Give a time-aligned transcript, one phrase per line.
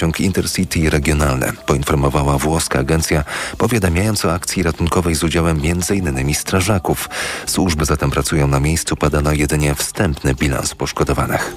[0.00, 3.24] pociąg Intercity regionalny, poinformowała włoska agencja,
[3.58, 6.34] powiadamiając o akcji ratunkowej z udziałem m.in.
[6.34, 7.08] strażaków.
[7.46, 11.54] Służby zatem pracują na miejscu, padano jedynie wstępny bilans poszkodowanych.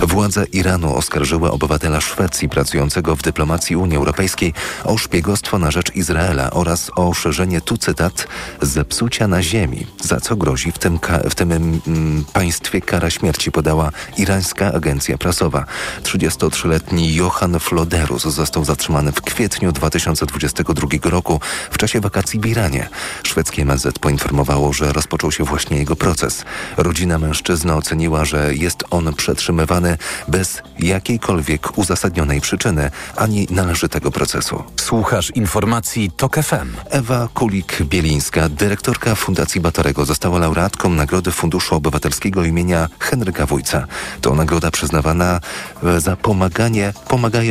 [0.00, 4.54] Władze Iranu oskarżyły obywatela Szwecji pracującego w dyplomacji Unii Europejskiej
[4.84, 8.26] o szpiegostwo na rzecz Izraela oraz o szerzenie, tu cytat,
[8.62, 10.98] zepsucia na ziemi, za co grozi w tym,
[11.30, 15.64] w tym mm, państwie kara śmierci, podała irańska agencja prasowa.
[16.02, 22.88] 33-letni Johan Floderus został zatrzymany w kwietniu 2022 roku w czasie wakacji w Iranie.
[23.22, 26.44] Szwedzkie MSZ poinformowało, że rozpoczął się właśnie jego proces.
[26.76, 29.98] Rodzina mężczyzny oceniła, że jest on przetrzymywany
[30.28, 34.64] bez jakiejkolwiek uzasadnionej przyczyny ani należytego procesu.
[34.76, 36.76] Słuchasz informacji TOK FM.
[36.90, 43.86] Ewa Kulik-Bielińska, dyrektorka Fundacji Batorego, została laureatką Nagrody Funduszu Obywatelskiego imienia Henryka Wójca.
[44.20, 45.40] To nagroda przyznawana
[45.84, 47.45] e, za pomaganie pomagającym.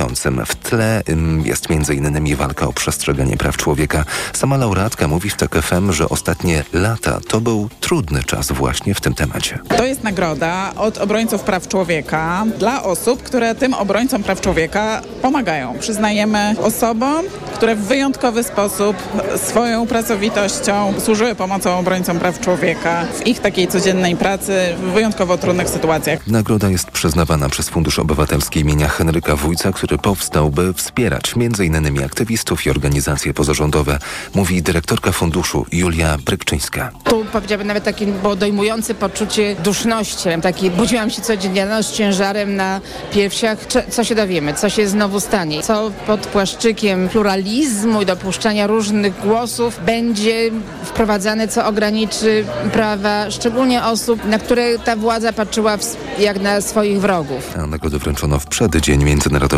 [0.45, 1.03] W tle
[1.43, 2.35] jest m.in.
[2.35, 4.05] walka o przestrzeganie praw człowieka.
[4.33, 9.01] Sama laureatka mówi w TOK FM, że ostatnie lata to był trudny czas właśnie w
[9.01, 9.59] tym temacie.
[9.77, 15.75] To jest nagroda od obrońców praw człowieka dla osób, które tym obrońcom praw człowieka pomagają.
[15.79, 18.97] Przyznajemy osobom, które w wyjątkowy sposób
[19.37, 25.69] swoją pracowitością służyły pomocą obrońcom praw człowieka w ich takiej codziennej pracy w wyjątkowo trudnych
[25.69, 26.27] sytuacjach.
[26.27, 32.03] Nagroda jest przyznawana przez Fundusz Obywatelski imienia Henryka Wójca, który powstał, by wspierać m.in.
[32.03, 33.99] aktywistów i organizacje pozarządowe,
[34.35, 36.91] mówi dyrektorka funduszu Julia Brykczyńska.
[37.03, 40.29] Tu powiedziałabym nawet takie było dojmujące poczucie duszności.
[40.41, 42.81] Taki, budziłam się codziennie no, z ciężarem na
[43.13, 43.59] piersiach.
[43.89, 44.53] Co się dowiemy?
[44.53, 45.63] Co się znowu stanie?
[45.63, 50.51] Co pod płaszczykiem pluralizmu i dopuszczania różnych głosów będzie
[50.83, 55.77] wprowadzane, co ograniczy prawa szczególnie osób, na które ta władza patrzyła
[56.19, 57.53] jak na swoich wrogów.
[57.57, 59.03] A nagrodę wręczono w przeddzień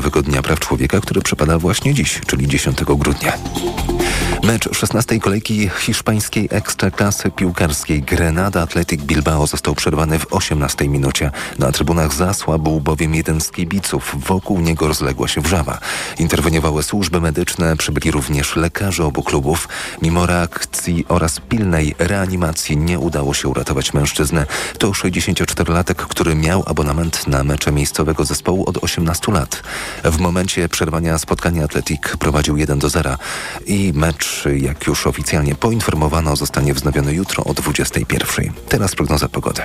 [0.07, 3.33] Międzynarodowego Dnia Praw Człowieka, który przypada właśnie dziś, czyli 10 grudnia.
[4.43, 5.19] Mecz 16.
[5.19, 11.31] kolejki hiszpańskiej ekstraklasy piłkarskiej Grenada Athletic Bilbao został przerwany w 18 minucie.
[11.59, 14.15] Na trybunach zasłabł bowiem jeden z kibiców.
[14.27, 15.79] Wokół niego rozległa się wrzawa.
[16.19, 19.67] Interweniowały służby medyczne, przybyli również lekarze obu klubów.
[20.01, 24.45] Mimo reakcji oraz pilnej reanimacji nie udało się uratować mężczyznę.
[24.77, 29.63] To 64-latek, który miał abonament na mecze miejscowego zespołu od 18 lat.
[30.03, 33.17] W momencie przerwania spotkania Atletik prowadził 1 do 0
[33.65, 34.06] i mecz,
[34.55, 38.53] jak już oficjalnie poinformowano, zostanie wznowiony jutro o 21.
[38.69, 39.61] Teraz prognoza pogody.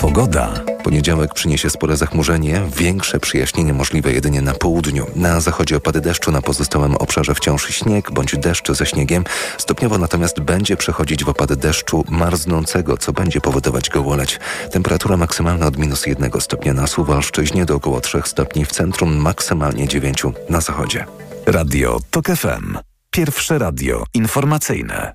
[0.00, 0.52] Pogoda.
[0.84, 5.06] Poniedziałek przyniesie spore zachmurzenie, większe przyjaśnienie możliwe jedynie na południu.
[5.16, 9.24] Na zachodzie opady deszczu, na pozostałym obszarze wciąż śnieg bądź deszcz ze śniegiem.
[9.58, 14.40] Stopniowo natomiast będzie przechodzić w opady deszczu marznącego, co będzie powodować gołoleć.
[14.70, 19.88] Temperatura maksymalna od minus jednego stopnia na Suwalszczyźnie do około 3 stopni w centrum, maksymalnie
[19.88, 21.06] 9 na zachodzie.
[21.50, 22.78] Radio TOK FM.
[23.10, 25.14] Pierwsze radio informacyjne.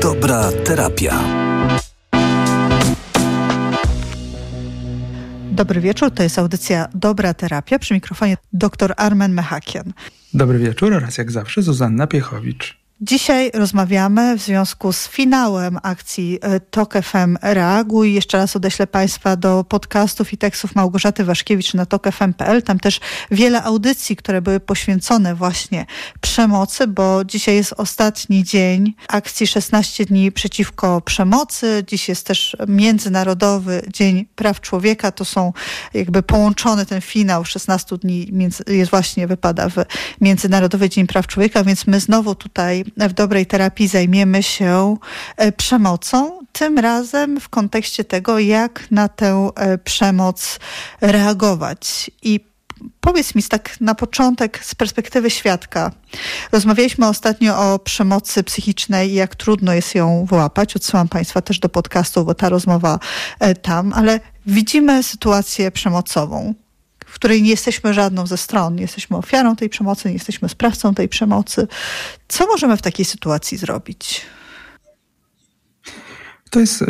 [0.00, 1.24] Dobra terapia.
[5.50, 7.78] Dobry wieczór, to jest audycja Dobra Terapia.
[7.78, 9.92] Przy mikrofonie dr Armen Mechakian.
[10.34, 12.81] Dobry wieczór oraz jak zawsze Zuzanna Piechowicz.
[13.04, 18.14] Dzisiaj rozmawiamy w związku z finałem akcji e, TOK FM Reaguj.
[18.14, 22.62] Jeszcze raz odeślę Państwa do podcastów i tekstów Małgorzaty Waszkiewicz na tokfm.pl.
[22.62, 25.86] Tam też wiele audycji, które były poświęcone właśnie
[26.20, 31.84] przemocy, bo dzisiaj jest ostatni dzień akcji 16 dni przeciwko przemocy.
[31.86, 35.12] Dziś jest też Międzynarodowy Dzień Praw Człowieka.
[35.12, 35.52] To są
[35.94, 38.32] jakby połączony ten finał 16 dni
[38.66, 39.74] jest właśnie wypada w
[40.20, 44.96] Międzynarodowy Dzień Praw Człowieka, więc my znowu tutaj w dobrej terapii zajmiemy się
[45.36, 50.58] e, przemocą, tym razem w kontekście tego, jak na tę e, przemoc
[51.00, 52.10] reagować.
[52.22, 52.52] I
[53.00, 55.90] Powiedz mi tak na początek z perspektywy świadka.
[56.52, 60.76] Rozmawialiśmy ostatnio o przemocy psychicznej i jak trudno jest ją wyłapać.
[60.76, 62.98] Odsyłam Państwa też do podcastu, bo ta rozmowa
[63.40, 66.54] e, tam, ale widzimy sytuację przemocową
[67.12, 70.94] w której nie jesteśmy żadną ze stron, nie jesteśmy ofiarą tej przemocy, nie jesteśmy sprawcą
[70.94, 71.68] tej przemocy.
[72.28, 74.20] Co możemy w takiej sytuacji zrobić?
[76.52, 76.86] To jest, y,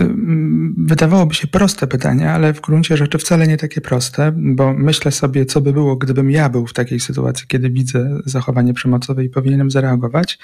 [0.77, 5.47] wydawałoby się proste pytanie, ale w gruncie rzeczy wcale nie takie proste, bo myślę sobie,
[5.47, 9.71] co by było, gdybym ja był w takiej sytuacji, kiedy widzę zachowanie przemocowe i powinienem
[9.71, 10.39] zareagować.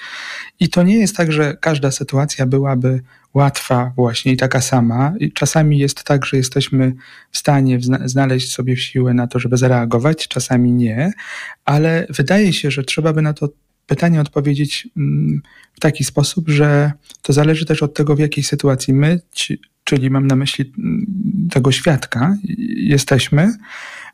[0.59, 3.01] I to nie jest tak, że każda sytuacja byłaby
[3.33, 5.13] łatwa właśnie i taka sama.
[5.19, 6.93] I czasami jest tak, że jesteśmy
[7.31, 11.11] w stanie znaleźć sobie siłę na to, żeby zareagować, czasami nie,
[11.65, 13.49] ale wydaje się, że trzeba by na to
[13.89, 15.41] pytanie odpowiedzieć mm,
[15.73, 16.91] w taki sposób, że
[17.21, 19.21] to zależy też od tego, w jakiej sytuacji my,
[19.83, 21.05] czyli mam na myśli mm,
[21.51, 22.37] tego świadka,
[22.75, 23.53] jesteśmy,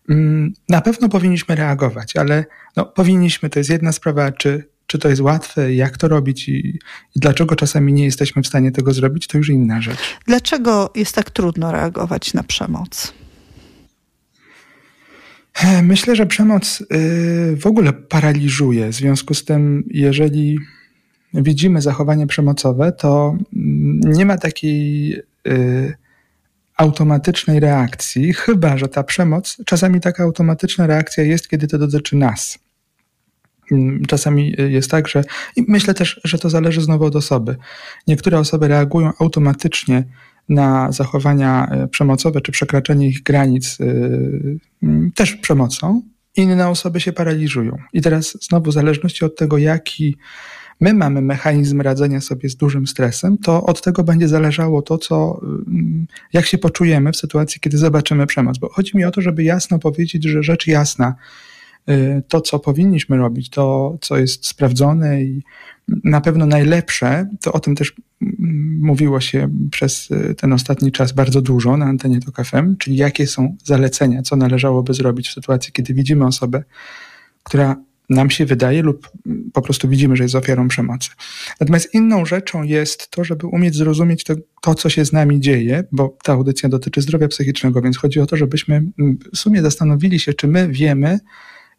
[0.09, 2.45] mm, na pewno powinniśmy reagować, ale
[2.75, 6.79] no, powinniśmy, to jest jedna sprawa, czy, czy to jest łatwe, jak to robić i,
[7.15, 10.17] i dlaczego czasami nie jesteśmy w stanie tego zrobić, to już inna rzecz.
[10.25, 13.13] Dlaczego jest tak trudno reagować na przemoc?
[15.83, 18.89] Myślę, że przemoc y, w ogóle paraliżuje.
[18.89, 20.59] W związku z tym, jeżeli
[21.33, 25.13] widzimy zachowanie przemocowe, to mm, nie ma takiej
[25.47, 25.93] y,
[26.77, 32.59] automatycznej reakcji, chyba że ta przemoc, czasami taka automatyczna reakcja jest, kiedy to dotyczy nas.
[33.71, 35.23] Mm, czasami y, jest tak, że
[35.55, 37.55] i myślę też, że to zależy znowu od osoby.
[38.07, 40.03] Niektóre osoby reagują automatycznie
[40.49, 43.85] na zachowania e, przemocowe czy przekraczanie ich granic e,
[45.15, 46.01] też przemocą,
[46.35, 47.77] inne osoby się paraliżują.
[47.93, 50.17] I teraz znowu w zależności od tego, jaki
[50.81, 55.41] my mamy mechanizm radzenia sobie z dużym stresem, to od tego będzie zależało to, co,
[56.33, 58.57] jak się poczujemy w sytuacji, kiedy zobaczymy przemoc.
[58.57, 61.15] Bo chodzi mi o to, żeby jasno powiedzieć, że rzecz jasna,
[62.27, 65.43] to, co powinniśmy robić, to, co jest sprawdzone i
[66.03, 67.93] na pewno najlepsze, to o tym też
[68.79, 73.27] mówiło się przez y, ten ostatni czas bardzo dużo na antenie TOK FM, czyli jakie
[73.27, 76.63] są zalecenia, co należałoby zrobić w sytuacji, kiedy widzimy osobę,
[77.43, 77.75] która
[78.09, 79.09] nam się wydaje lub
[79.53, 81.09] po prostu widzimy, że jest ofiarą przemocy.
[81.59, 85.83] Natomiast inną rzeczą jest to, żeby umieć zrozumieć to, to, co się z nami dzieje,
[85.91, 88.83] bo ta audycja dotyczy zdrowia psychicznego, więc chodzi o to, żebyśmy
[89.33, 91.19] w sumie zastanowili się, czy my wiemy,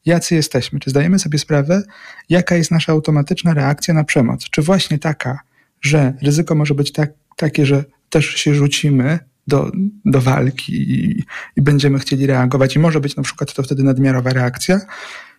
[0.06, 1.82] jacy jesteśmy, czy zdajemy sobie sprawę,
[2.28, 4.44] jaka jest nasza automatyczna reakcja na przemoc.
[4.50, 5.40] Czy właśnie taka,
[5.80, 9.72] że ryzyko może być tak, takie, że też się rzucimy do,
[10.04, 11.24] do walki i,
[11.56, 14.80] i będziemy chcieli reagować, i może być na przykład to wtedy nadmiarowa reakcja,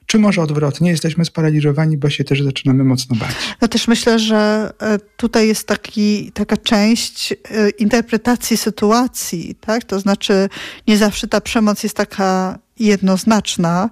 [0.05, 3.35] czy może odwrotnie, jesteśmy sparaliżowani, bo się też zaczynamy mocno bać.
[3.61, 9.83] Ja też myślę, że e, tutaj jest taki, taka część e, interpretacji sytuacji, tak?
[9.83, 10.49] To znaczy
[10.87, 13.89] nie zawsze ta przemoc jest taka jednoznaczna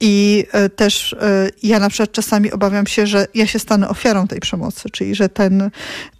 [0.00, 4.26] i e, też e, ja na przykład czasami obawiam się, że ja się stanę ofiarą
[4.26, 5.70] tej przemocy, czyli że ten,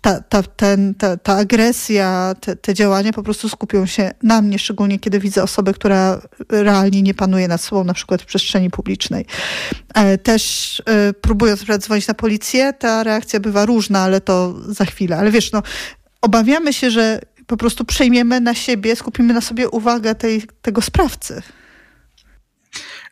[0.01, 4.59] ta, ta, ten, ta, ta agresja, te, te działania po prostu skupią się na mnie,
[4.59, 9.27] szczególnie kiedy widzę osobę, która realnie nie panuje nad sobą, na przykład w przestrzeni publicznej.
[9.95, 10.83] E, też
[11.21, 15.17] próbując dzwonić na policję, ta reakcja bywa różna, ale to za chwilę.
[15.17, 15.63] Ale wiesz, no,
[16.23, 21.43] obawiamy się, że po prostu przejmiemy na siebie, skupimy na sobie uwagę tej, tego sprawcy.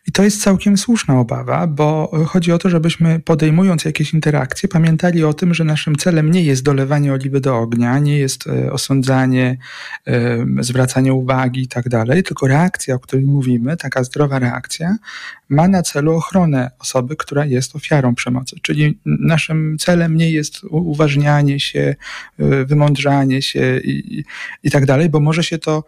[0.09, 5.23] I to jest całkiem słuszna obawa, bo chodzi o to, żebyśmy podejmując jakieś interakcje, pamiętali
[5.23, 9.57] o tym, że naszym celem nie jest dolewanie oliwy do ognia, nie jest e, osądzanie,
[10.07, 14.95] e, zwracanie uwagi i tak dalej, tylko reakcja, o której mówimy, taka zdrowa reakcja,
[15.49, 18.55] ma na celu ochronę osoby, która jest ofiarą przemocy.
[18.61, 21.95] Czyli naszym celem nie jest uważnianie się,
[22.39, 24.23] e, wymądrzanie się i,
[24.63, 25.83] i tak dalej, bo może się to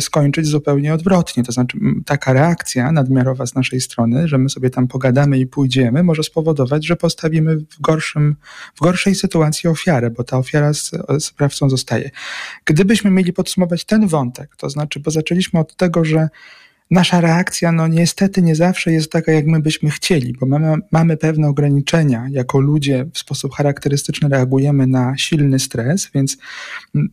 [0.00, 1.42] skończyć zupełnie odwrotnie.
[1.44, 6.02] To znaczy, taka reakcja nadmiarowa z naszej strony, że my sobie tam pogadamy i pójdziemy,
[6.02, 8.36] może spowodować, że postawimy w, gorszym,
[8.74, 12.10] w gorszej sytuacji ofiarę, bo ta ofiara z, sprawcą zostaje.
[12.64, 16.28] Gdybyśmy mieli podsumować ten wątek, to znaczy, bo zaczęliśmy od tego, że
[16.90, 21.16] nasza reakcja, no niestety nie zawsze jest taka, jak my byśmy chcieli, bo mamy, mamy
[21.16, 22.26] pewne ograniczenia.
[22.30, 26.36] Jako ludzie w sposób charakterystyczny reagujemy na silny stres, więc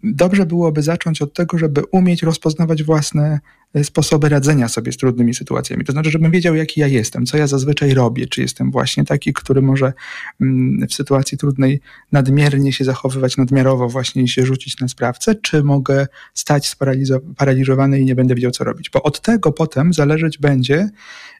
[0.04, 3.40] dobrze byłoby zacząć od tego, żeby umieć rozpoznawać własne
[3.83, 5.86] sposoby radzenia sobie z trudnymi sytuacjami.
[5.86, 9.33] To znaczy, żebym wiedział, jaki ja jestem, co ja zazwyczaj robię, czy jestem właśnie taki,
[9.33, 9.94] który może
[10.42, 16.07] mm, w sytuacji trudnej nadmiernie się zachowywać, nadmiarowo właśnie się rzucić na sprawcę, czy mogę
[16.33, 18.90] stać sparaliżowany i nie będę wiedział, co robić.
[18.90, 20.90] Bo od tego potem zależeć będzie,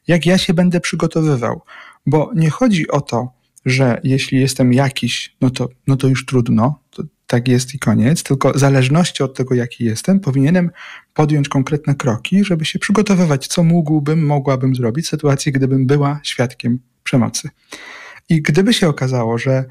[0.06, 1.62] jak ja się będę przygotowywał.
[2.06, 3.32] Bo nie chodzi o to,
[3.66, 8.22] że jeśli jestem jakiś, no to, no to już trudno, to tak jest i koniec,
[8.22, 10.70] tylko w zależności od tego, jaki jestem, powinienem
[11.14, 16.78] podjąć konkretne kroki, żeby się przygotowywać, co mógłbym, mogłabym zrobić w sytuacji, gdybym była świadkiem
[17.02, 17.48] przemocy.
[18.28, 19.64] I gdyby się okazało, że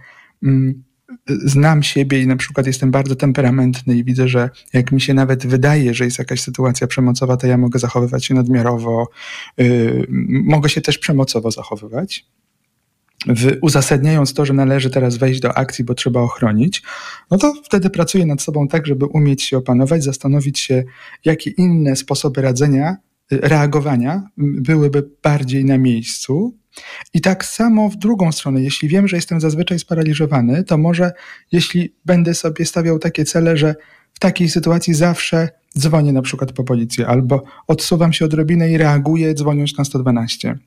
[0.43, 0.83] mm,
[1.27, 5.47] znam siebie i na przykład jestem bardzo temperamentny i widzę, że jak mi się nawet
[5.47, 9.09] wydaje, że jest jakaś sytuacja przemocowa, to ja mogę zachowywać się nadmiarowo,
[9.57, 12.25] yy, mogę się też przemocowo zachowywać,
[13.27, 16.83] w, uzasadniając to, że należy teraz wejść do akcji, bo trzeba ochronić,
[17.31, 20.83] no to wtedy pracuję nad sobą tak, żeby umieć się opanować, zastanowić się,
[21.25, 22.97] jakie inne sposoby radzenia,
[23.31, 26.57] y, reagowania byłyby bardziej na miejscu.
[27.13, 31.11] I tak samo w drugą stronę, jeśli wiem, że jestem zazwyczaj sparaliżowany, to może
[31.51, 33.75] jeśli będę sobie stawiał takie cele, że
[34.13, 39.33] w takiej sytuacji zawsze dzwonię na przykład po policję albo odsuwam się odrobinę i reaguję
[39.33, 40.57] dzwoniąc na 112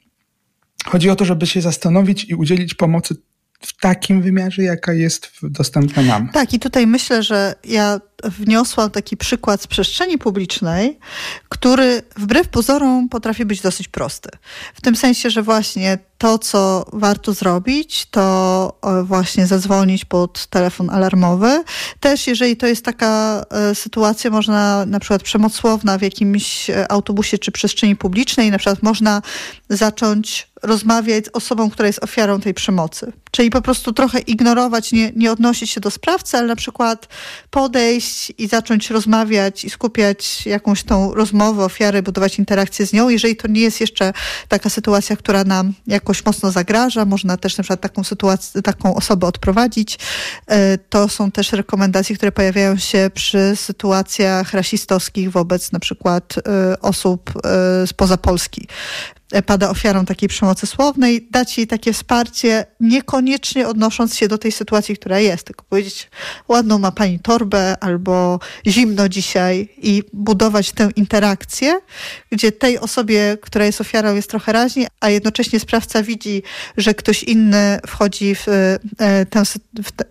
[0.87, 3.15] Chodzi o to, żeby się zastanowić i udzielić pomocy
[3.61, 6.29] w takim wymiarze, jaka jest dostępna nam.
[6.29, 10.99] Tak, i tutaj myślę, że ja wniosłam taki przykład z przestrzeni publicznej,
[11.49, 14.31] który wbrew pozorom potrafi być dosyć prosty.
[14.75, 20.91] W tym sensie, że właśnie to, co warto zrobić, to e, właśnie zadzwonić pod telefon
[20.91, 21.65] alarmowy.
[22.01, 26.93] Też jeżeli to jest taka e, sytuacja, można na przykład przemoc słowna w jakimś e,
[26.93, 29.23] autobusie czy przestrzeni publicznej, na przykład można
[29.69, 33.13] zacząć rozmawiać z osobą, która jest ofiarą tej przemocy.
[33.31, 37.09] Czyli po prostu trochę ignorować, nie, nie odnosić się do sprawcy, ale na przykład
[37.51, 43.09] podejść i zacząć rozmawiać i skupiać jakąś tą rozmowę ofiary, budować interakcję z nią.
[43.09, 44.13] Jeżeli to nie jest jeszcze
[44.49, 49.27] taka sytuacja, która nam jakoś mocno zagraża, można też na przykład taką sytuację, taką osobę
[49.27, 49.99] odprowadzić.
[50.47, 56.81] E, to są też rekomendacje, które pojawiają się przy sytuacjach rasistowskich wobec na przykład e,
[56.81, 58.69] osób e, spoza Polski
[59.47, 64.97] pada ofiarą takiej przemocy słownej, dać jej takie wsparcie, niekoniecznie odnosząc się do tej sytuacji,
[64.97, 66.11] która jest, tylko powiedzieć,
[66.49, 71.81] ładną ma pani torbę albo zimno dzisiaj i budować tę interakcję,
[72.33, 76.43] gdzie tej osobie, która jest ofiarą, jest trochę raźniej, a jednocześnie sprawca widzi,
[76.77, 78.49] że ktoś inny wchodzi w
[78.99, 79.43] e, tę,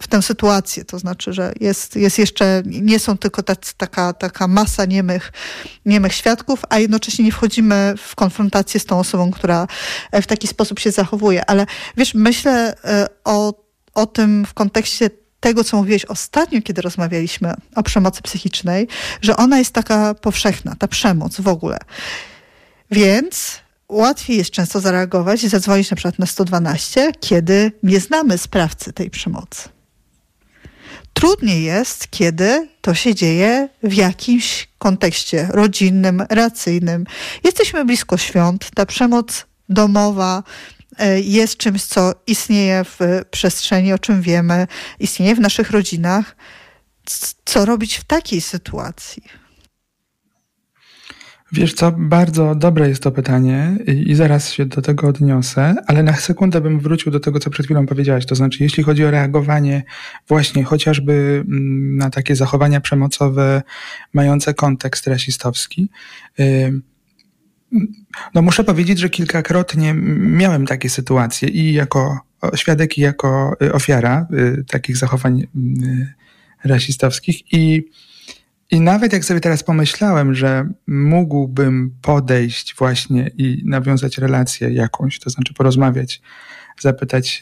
[0.01, 0.85] w tę sytuację.
[0.85, 3.43] To znaczy, że jest, jest jeszcze, nie są tylko
[3.77, 5.31] taka, taka masa niemych,
[5.85, 9.67] niemych świadków, a jednocześnie nie wchodzimy w konfrontację z tą osobą, która
[10.11, 11.49] e, w taki sposób się zachowuje.
[11.49, 11.65] Ale
[11.97, 13.53] wiesz, myślę e, o,
[13.93, 15.09] o tym w kontekście
[15.39, 18.87] tego, co mówiłeś ostatnio, kiedy rozmawialiśmy o przemocy psychicznej,
[19.21, 21.77] że ona jest taka powszechna, ta przemoc w ogóle.
[22.91, 23.59] Więc
[23.89, 29.09] łatwiej jest często zareagować i zadzwonić na przykład na 112, kiedy nie znamy sprawcy tej
[29.09, 29.69] przemocy.
[31.17, 37.05] Trudniej jest, kiedy to się dzieje w jakimś kontekście rodzinnym, racyjnym.
[37.43, 40.43] Jesteśmy blisko świąt, ta przemoc domowa
[40.97, 42.99] e, jest czymś, co istnieje w
[43.31, 44.67] przestrzeni, o czym wiemy,
[44.99, 46.35] istnieje w naszych rodzinach.
[47.45, 49.23] Co robić w takiej sytuacji?
[51.51, 56.15] Wiesz co, bardzo dobre jest to pytanie i, zaraz się do tego odniosę, ale na
[56.15, 58.25] sekundę bym wrócił do tego, co przed chwilą powiedziałaś.
[58.25, 59.83] To znaczy, jeśli chodzi o reagowanie
[60.27, 63.61] właśnie chociażby mm, na takie zachowania przemocowe
[64.13, 65.89] mające kontekst rasistowski,
[68.33, 72.19] no muszę powiedzieć, że kilkakrotnie miałem takie sytuacje i jako
[72.55, 75.47] świadek, i jako y, ofiara y, takich zachowań y,
[76.63, 77.85] rasistowskich i
[78.71, 85.29] i nawet jak sobie teraz pomyślałem, że mógłbym podejść właśnie i nawiązać relację jakąś, to
[85.29, 86.21] znaczy porozmawiać,
[86.79, 87.41] zapytać,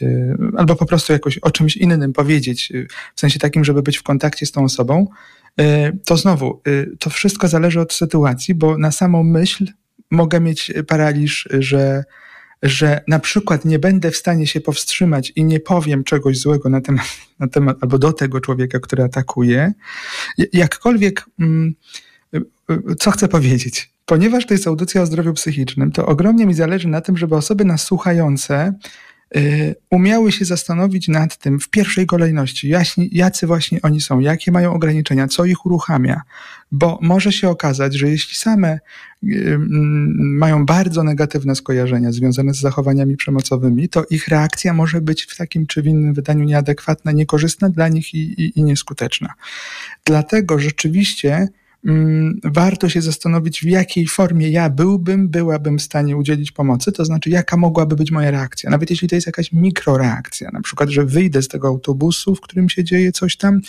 [0.56, 2.72] albo po prostu jakoś o czymś innym powiedzieć,
[3.14, 5.06] w sensie takim, żeby być w kontakcie z tą osobą,
[6.04, 6.62] to znowu,
[6.98, 9.66] to wszystko zależy od sytuacji, bo na samą myśl
[10.10, 12.04] mogę mieć paraliż, że
[12.62, 16.80] że na przykład nie będę w stanie się powstrzymać i nie powiem czegoś złego na
[16.80, 17.06] temat,
[17.40, 19.72] na temat albo do tego człowieka, który atakuje,
[20.52, 21.74] jakkolwiek, mm,
[22.98, 23.92] co chcę powiedzieć?
[24.06, 27.64] Ponieważ to jest audycja o zdrowiu psychicznym, to ogromnie mi zależy na tym, żeby osoby
[27.64, 29.15] nas słuchające Y,
[29.90, 34.74] umiały się zastanowić nad tym w pierwszej kolejności, jaśni, jacy właśnie oni są, jakie mają
[34.74, 36.22] ograniczenia, co ich uruchamia,
[36.72, 38.78] bo może się okazać, że jeśli same
[39.24, 39.58] y,
[40.18, 45.66] mają bardzo negatywne skojarzenia związane z zachowaniami przemocowymi, to ich reakcja może być w takim
[45.66, 49.34] czy w innym wydaniu nieadekwatna, niekorzystna dla nich i, i, i nieskuteczna.
[50.04, 51.48] Dlatego rzeczywiście
[52.44, 57.30] warto się zastanowić, w jakiej formie ja byłbym, byłabym w stanie udzielić pomocy, to znaczy
[57.30, 58.70] jaka mogłaby być moja reakcja.
[58.70, 62.68] Nawet jeśli to jest jakaś mikroreakcja, na przykład, że wyjdę z tego autobusu, w którym
[62.68, 63.60] się dzieje coś tam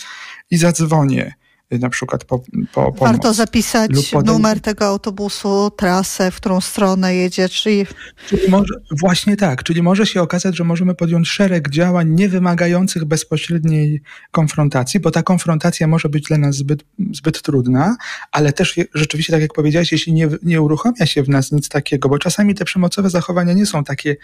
[0.50, 1.34] i zadzwonię
[1.70, 2.98] na przykład po, po pomoc.
[3.00, 3.90] Warto zapisać
[4.24, 7.86] numer tego autobusu, trasę, w którą stronę jedzie, czyli...
[8.28, 13.04] czyli może, właśnie tak, czyli może się okazać, że możemy podjąć szereg działań nie wymagających
[13.04, 17.96] bezpośredniej konfrontacji, bo ta konfrontacja może być dla nas zbyt, zbyt trudna,
[18.32, 22.08] ale też rzeczywiście, tak jak powiedziałeś, jeśli nie, nie uruchamia się w nas nic takiego,
[22.08, 24.16] bo czasami te przemocowe zachowania nie są takie,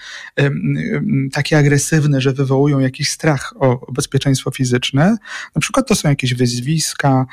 [1.32, 5.16] takie agresywne, że wywołują jakiś strach o, bezpieczeństwo fizyczne.
[5.54, 7.26] Na przykład to są jakieś wyzwiska,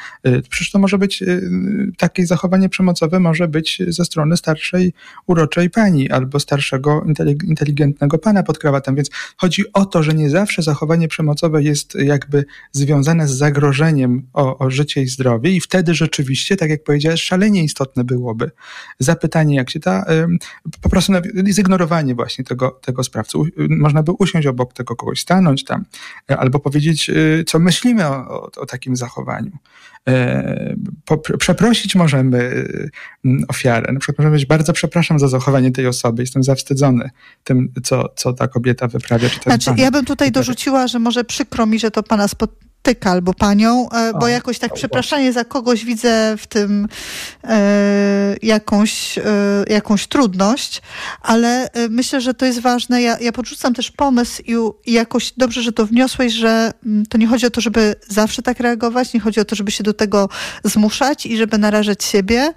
[0.49, 1.41] przecież to może być, y,
[1.97, 4.93] takie zachowanie przemocowe może być ze strony starszej,
[5.27, 7.05] uroczej pani albo starszego,
[7.43, 8.95] inteligentnego pana pod krawatem.
[8.95, 14.57] Więc chodzi o to, że nie zawsze zachowanie przemocowe jest jakby związane z zagrożeniem o,
[14.57, 18.51] o życie i zdrowie i wtedy rzeczywiście, tak jak powiedziałeś, szalenie istotne byłoby
[18.99, 20.05] zapytanie, jak się ta,
[20.81, 21.13] po prostu
[21.49, 23.37] zignorowanie właśnie tego, tego sprawcy.
[23.57, 25.85] Można by usiąść obok tego kogoś, stanąć tam,
[26.27, 29.51] albo powiedzieć, y, co myślimy o, o, o takim zachowaniu.
[30.07, 30.75] E,
[31.17, 32.65] przeprosić możemy
[33.25, 33.93] mm, ofiarę.
[33.93, 37.09] Na przykład możemy być bardzo przepraszam za zachowanie tej osoby, jestem zawstydzony
[37.43, 39.29] tym, co, co ta kobieta wyprawia.
[39.29, 42.27] Czy znaczy, ja bym tutaj dorzuciła, że może przykro mi, że to pana
[42.81, 46.87] tyka albo panią, e, bo jakoś tak przepraszanie za kogoś widzę w tym
[47.43, 49.23] e, jakąś, e,
[49.69, 50.81] jakąś trudność,
[51.21, 53.01] ale e, myślę, że to jest ważne.
[53.01, 54.53] Ja, ja podrzucam też pomysł i,
[54.89, 56.71] i jakoś dobrze, że to wniosłeś, że
[57.09, 59.83] to nie chodzi o to, żeby zawsze tak reagować, nie chodzi o to, żeby się
[59.83, 60.29] do tego
[60.63, 62.53] zmuszać i żeby narażać siebie.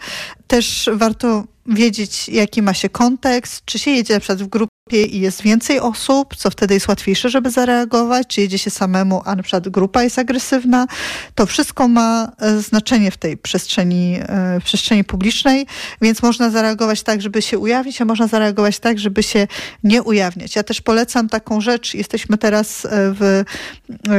[0.47, 5.21] Też warto wiedzieć, jaki ma się kontekst, czy się jedzie na przykład w grupie i
[5.21, 9.43] jest więcej osób, co wtedy jest łatwiejsze, żeby zareagować, czy jedzie się samemu, a na
[9.43, 10.87] przykład grupa jest agresywna.
[11.35, 15.67] To wszystko ma e, znaczenie w tej przestrzeni, e, w przestrzeni publicznej,
[16.03, 19.47] więc można zareagować tak, żeby się ujawnić, a można zareagować tak, żeby się
[19.85, 20.57] nie ujawniać.
[20.57, 23.45] Ja też polecam taką rzecz, jesteśmy teraz e, w,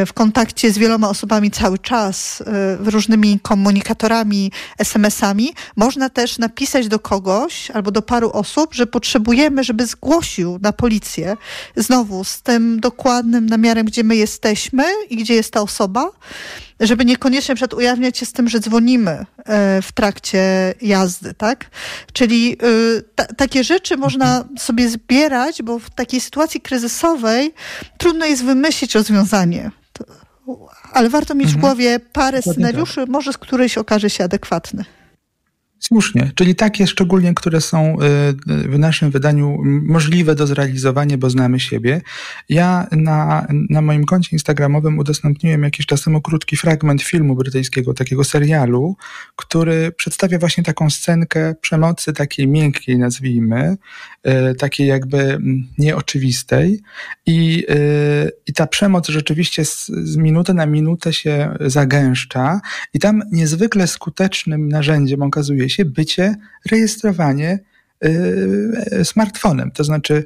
[0.08, 2.44] w kontakcie z wieloma osobami cały czas,
[2.80, 5.54] różnymi komunikatorami, SMS-ami.
[5.76, 11.38] Można też napisać do kogoś albo do paru osób, że potrzebujemy, żeby zgłosił na policję,
[11.76, 16.10] znowu z tym dokładnym namiarem, gdzie my jesteśmy i gdzie jest ta osoba,
[16.80, 21.66] żeby niekoniecznie przed ujawniać się z tym, że dzwonimy e, w trakcie jazdy, tak?
[22.14, 27.54] Czyli y, takie rzeczy można sobie zbierać, bo w takiej sytuacji kryzysowej
[27.98, 29.72] trudno jest wymyślić rozwiązanie.
[30.94, 31.62] Ale warto mieć w mhm.
[31.62, 33.10] głowie parę scenariuszy, tak.
[33.10, 34.86] może z któryś okaże się adekwatny.
[35.88, 41.60] Słusznie, czyli takie szczególnie, które są y, w naszym wydaniu możliwe do zrealizowania, bo znamy
[41.60, 42.02] siebie.
[42.50, 48.24] Ja na, na moim koncie instagramowym udostępniłem jakiś czas temu krótki fragment filmu brytyjskiego, takiego
[48.24, 48.96] serialu,
[49.36, 53.78] który przedstawia właśnie taką scenkę przemocy takiej miękkiej, nazwijmy, y,
[54.58, 55.38] takiej jakby
[55.78, 56.82] nieoczywistej
[57.26, 62.62] i, y, i ta przemoc rzeczywiście z, z minuty na minutę się zagęszcza
[62.94, 66.36] i tam niezwykle skutecznym narzędziem okazuje się bycie,
[66.72, 67.60] rejestrowanie
[68.06, 69.72] y, smartfonem.
[69.72, 70.24] To znaczy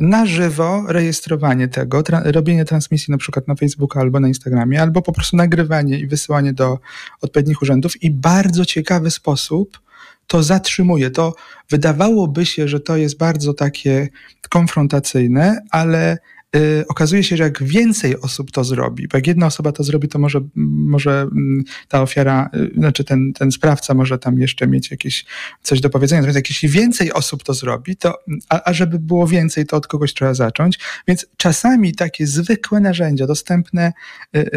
[0.00, 5.02] na żywo rejestrowanie tego, tra robienie transmisji na przykład na Facebooku albo na Instagramie, albo
[5.02, 6.78] po prostu nagrywanie i wysyłanie do
[7.20, 9.78] odpowiednich urzędów i bardzo ciekawy sposób
[10.26, 11.10] to zatrzymuje.
[11.10, 11.34] To
[11.70, 14.08] wydawałoby się, że to jest bardzo takie
[14.48, 16.18] konfrontacyjne, ale
[16.56, 20.08] Y, okazuje się, że jak więcej osób to zrobi, bo jak jedna osoba to zrobi,
[20.08, 24.90] to może, może mm, ta ofiara, y, znaczy ten, ten sprawca może tam jeszcze mieć
[24.90, 25.24] jakieś
[25.62, 26.20] coś do powiedzenia.
[26.20, 29.86] Natomiast jak jeśli więcej osób to zrobi, to, a, a żeby było więcej, to od
[29.86, 30.78] kogoś trzeba zacząć.
[31.08, 33.92] Więc czasami takie zwykłe narzędzia dostępne
[34.36, 34.50] y,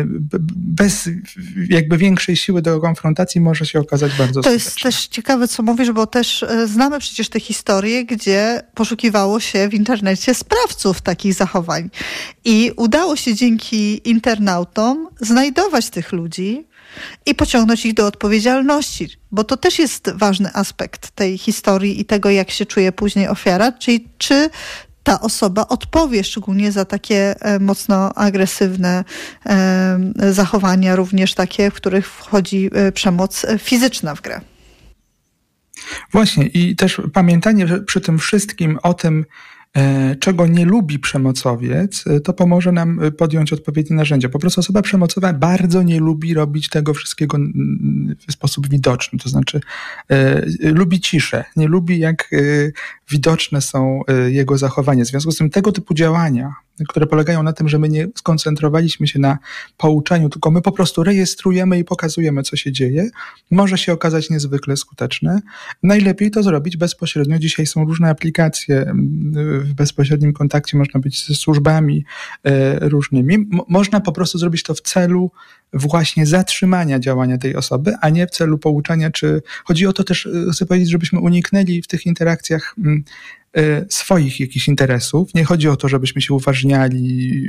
[0.55, 1.09] bez
[1.69, 5.91] jakby większej siły do konfrontacji może się okazać bardzo To jest też ciekawe, co mówisz,
[5.91, 11.88] bo też znamy przecież te historie, gdzie poszukiwało się w internecie sprawców takich zachowań.
[12.45, 16.67] I udało się dzięki internautom znajdować tych ludzi
[17.25, 22.29] i pociągnąć ich do odpowiedzialności, bo to też jest ważny aspekt tej historii i tego,
[22.29, 24.49] jak się czuje później ofiara, czyli czy
[25.03, 29.03] ta osoba odpowie szczególnie za takie e, mocno agresywne
[29.45, 34.41] e, zachowania, również takie, w których wchodzi e, przemoc fizyczna w grę.
[36.11, 39.25] Właśnie i też pamiętanie przy tym wszystkim o tym,
[40.19, 44.29] czego nie lubi przemocowiec, e, to pomoże nam e, podjąć odpowiednie narzędzia.
[44.29, 47.37] Po prostu osoba przemocowa bardzo nie lubi robić tego wszystkiego
[48.27, 49.61] w sposób widoczny, to znaczy
[50.61, 52.29] lubi ciszę, nie lubi jak
[53.09, 55.03] widoczne są jego zachowania.
[55.03, 56.53] W związku z tym tego typu działania,
[56.87, 59.37] które polegają na tym, że my nie skoncentrowaliśmy się na
[59.77, 63.09] pouczeniu, tylko my po prostu rejestrujemy i pokazujemy, co się dzieje,
[63.51, 65.39] może się okazać niezwykle skuteczne.
[65.83, 67.39] Najlepiej to zrobić bezpośrednio.
[67.39, 68.93] Dzisiaj są różne aplikacje
[69.61, 72.05] w bezpośrednim kontakcie, można być ze służbami
[72.43, 73.49] e, różnymi.
[73.67, 75.31] można po prostu zrobić to w celu
[75.73, 80.25] właśnie zatrzymania działania tej osoby, a nie w celu pouczania, czy chodzi o to też,
[80.25, 83.03] e, chcę powiedzieć, żebyśmy uniknęli w tych interakcjach mm,
[83.89, 85.33] swoich jakichś interesów.
[85.33, 87.43] Nie chodzi o to, żebyśmy się uważniali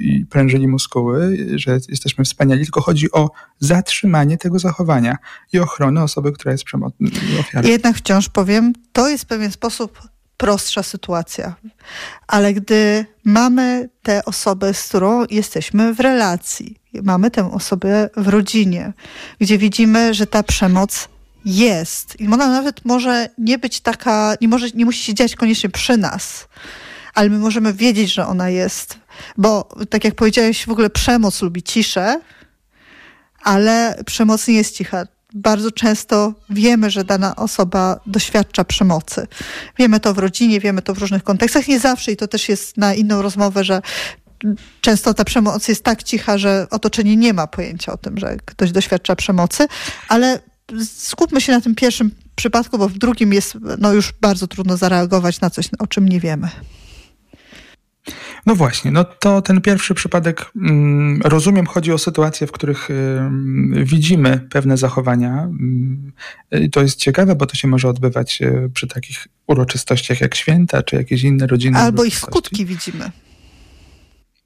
[0.00, 5.16] i prężyli muskuły, że jesteśmy wspaniali, tylko chodzi o zatrzymanie tego zachowania
[5.52, 7.08] i ochronę osoby, która jest przemocną
[7.40, 7.68] ofiarą.
[7.68, 10.02] Jednak wciąż powiem, to jest pewien sposób
[10.36, 11.54] prostsza sytuacja.
[12.26, 18.92] Ale gdy mamy tę osobę, z którą jesteśmy w relacji, mamy tę osobę w rodzinie,
[19.40, 21.08] gdzie widzimy, że ta przemoc
[21.44, 25.70] jest i ona nawet może nie być taka, nie, może, nie musi się dziać koniecznie
[25.70, 26.48] przy nas,
[27.14, 28.98] ale my możemy wiedzieć, że ona jest.
[29.36, 32.20] Bo tak jak powiedziałeś, w ogóle przemoc lubi ciszę,
[33.42, 39.26] ale przemoc nie jest cicha bardzo często wiemy, że dana osoba doświadcza przemocy.
[39.78, 41.68] Wiemy to w rodzinie, wiemy to w różnych kontekstach.
[41.68, 43.82] Nie zawsze i to też jest na inną rozmowę, że
[44.80, 48.72] często ta przemoc jest tak cicha, że otoczenie nie ma pojęcia o tym, że ktoś
[48.72, 49.66] doświadcza przemocy,
[50.08, 50.40] ale
[50.84, 55.40] skupmy się na tym pierwszym przypadku, bo w drugim jest no już bardzo trudno zareagować
[55.40, 56.48] na coś, o czym nie wiemy.
[58.46, 62.88] No właśnie, no to ten pierwszy przypadek, mm, rozumiem, chodzi o sytuacje, w których
[63.82, 65.42] widzimy pewne zachowania.
[65.42, 66.12] Mm,
[66.72, 70.96] to jest ciekawe, bo to się może odbywać e, przy takich uroczystościach jak święta, czy
[70.96, 71.78] jakieś inne rodziny.
[71.78, 73.10] Albo ich skutki widzimy.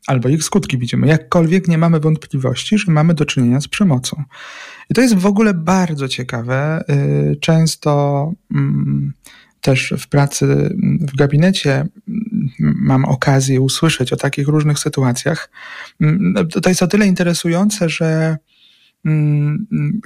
[0.06, 1.06] Albo ich skutki widzimy.
[1.06, 4.24] Jakkolwiek nie mamy wątpliwości, że mamy do czynienia z przemocą.
[4.90, 6.84] I to jest w ogóle bardzo ciekawe.
[6.90, 9.12] Y, często mm,
[9.60, 11.86] też w pracy w gabinecie
[12.58, 15.50] mam okazję usłyszeć o takich różnych sytuacjach.
[16.00, 18.36] Mm, no, to jest o tyle interesujące, że mm,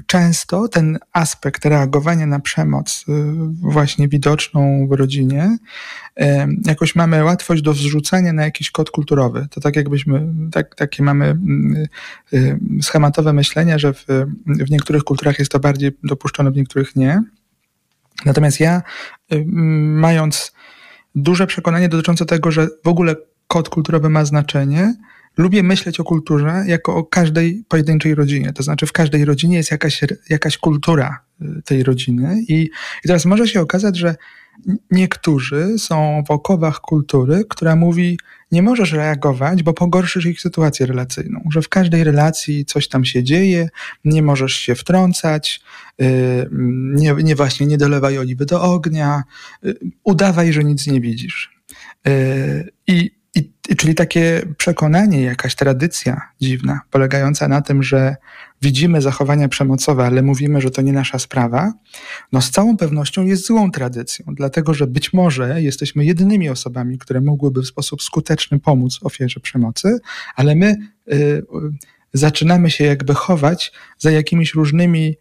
[0.06, 3.12] często ten aspekt reagowania na przemoc, y,
[3.60, 5.58] właśnie widoczną w rodzinie,
[6.20, 6.24] y,
[6.66, 9.46] jakoś mamy łatwość do zrzucania na jakiś kod kulturowy.
[9.50, 11.86] To tak jakbyśmy, tak, takie mamy mm,
[12.32, 14.06] y, schematowe myślenie, że w,
[14.46, 17.22] w niektórych kulturach jest to bardziej dopuszczone, w niektórych nie.
[18.24, 18.82] Natomiast ja,
[19.46, 20.52] mając
[21.14, 24.94] duże przekonanie dotyczące tego, że w ogóle kod kulturowy ma znaczenie,
[25.36, 28.52] lubię myśleć o kulturze jako o każdej pojedynczej rodzinie.
[28.52, 32.62] To znaczy, w każdej rodzinie jest jakaś, jakaś kultura y, tej rodziny, i,
[33.04, 34.14] i teraz może się okazać, że
[34.90, 38.18] niektórzy są w okowach kultury, która mówi,
[38.52, 43.24] nie możesz reagować, bo pogorszysz ich sytuację relacyjną, że w każdej relacji coś tam się
[43.24, 43.68] dzieje,
[44.04, 45.60] nie możesz się wtrącać,
[46.02, 46.48] y,
[46.94, 49.22] nie, nie właśnie nie dolewaj oliwy do ognia,
[49.64, 51.60] y, udawaj, że nic nie widzisz.
[52.86, 53.19] I
[53.76, 58.16] czyli takie przekonanie, jakaś tradycja dziwna, polegająca na tym, że
[58.62, 61.72] widzimy zachowania przemocowe, ale mówimy, że to nie nasza sprawa,
[62.32, 67.20] no z całą pewnością jest złą tradycją, dlatego że być może jesteśmy jedynymi osobami, które
[67.20, 69.98] mogłyby w sposób skuteczny pomóc ofierze przemocy,
[70.36, 70.76] ale my
[71.12, 71.42] y, y,
[72.12, 75.16] zaczynamy się jakby chować za jakimiś różnymi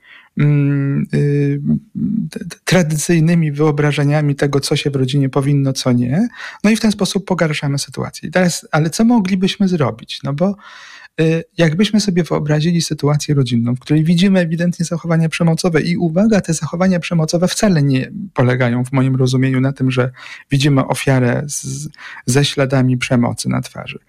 [2.64, 6.28] tradycyjnymi wyobrażeniami tego, co się w rodzinie powinno, co nie.
[6.64, 8.32] No i w ten sposób pogarszamy sytuację.
[8.32, 10.20] Teraz, ale co moglibyśmy zrobić?
[10.24, 10.56] No bo
[11.22, 16.54] y, jakbyśmy sobie wyobrazili sytuację rodzinną, w której widzimy ewidentnie zachowania przemocowe i uwaga, te
[16.54, 20.12] zachowania przemocowe wcale nie polegają w moim rozumieniu na tym, że
[20.52, 21.90] widzimy ofiarę z,
[22.26, 24.00] ze śladami przemocy na twarzy.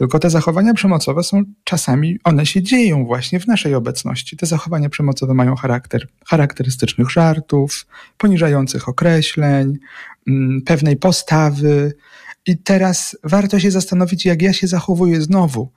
[0.00, 4.36] Tylko te zachowania przemocowe są czasami, one się dzieją właśnie w naszej obecności.
[4.36, 7.86] Te zachowania przemocowe mają charakter charakterystycznych żartów,
[8.18, 9.78] poniżających określeń,
[10.28, 11.92] mm, pewnej postawy.
[12.46, 15.68] I teraz warto się zastanowić, jak ja się zachowuję znowu.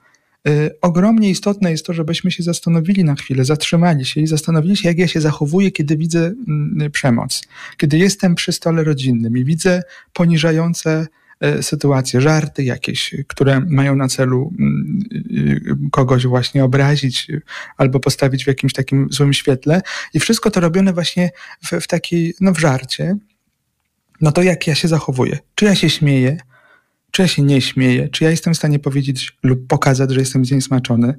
[0.48, 4.88] Y, ogromnie istotne jest to, żebyśmy się zastanowili na chwilę, zatrzymali się i zastanowili się,
[4.88, 7.42] jak ja się zachowuję, kiedy widzę mm, przemoc.
[7.76, 9.82] Kiedy jestem przy stole rodzinnym i widzę
[10.12, 11.06] poniżające
[11.60, 14.98] sytuacje, żarty jakieś, które mają na celu mm,
[15.36, 17.26] y, kogoś właśnie obrazić
[17.76, 19.82] albo postawić w jakimś takim złym świetle.
[20.14, 21.30] I wszystko to robione właśnie
[21.64, 23.16] w, w takiej, no w żarcie.
[24.20, 25.38] No to jak ja się zachowuję?
[25.54, 26.36] Czy ja się śmieję?
[27.10, 28.08] Czy ja się nie śmieję?
[28.08, 31.18] Czy ja jestem w stanie powiedzieć lub pokazać, że jestem zniesmaczony?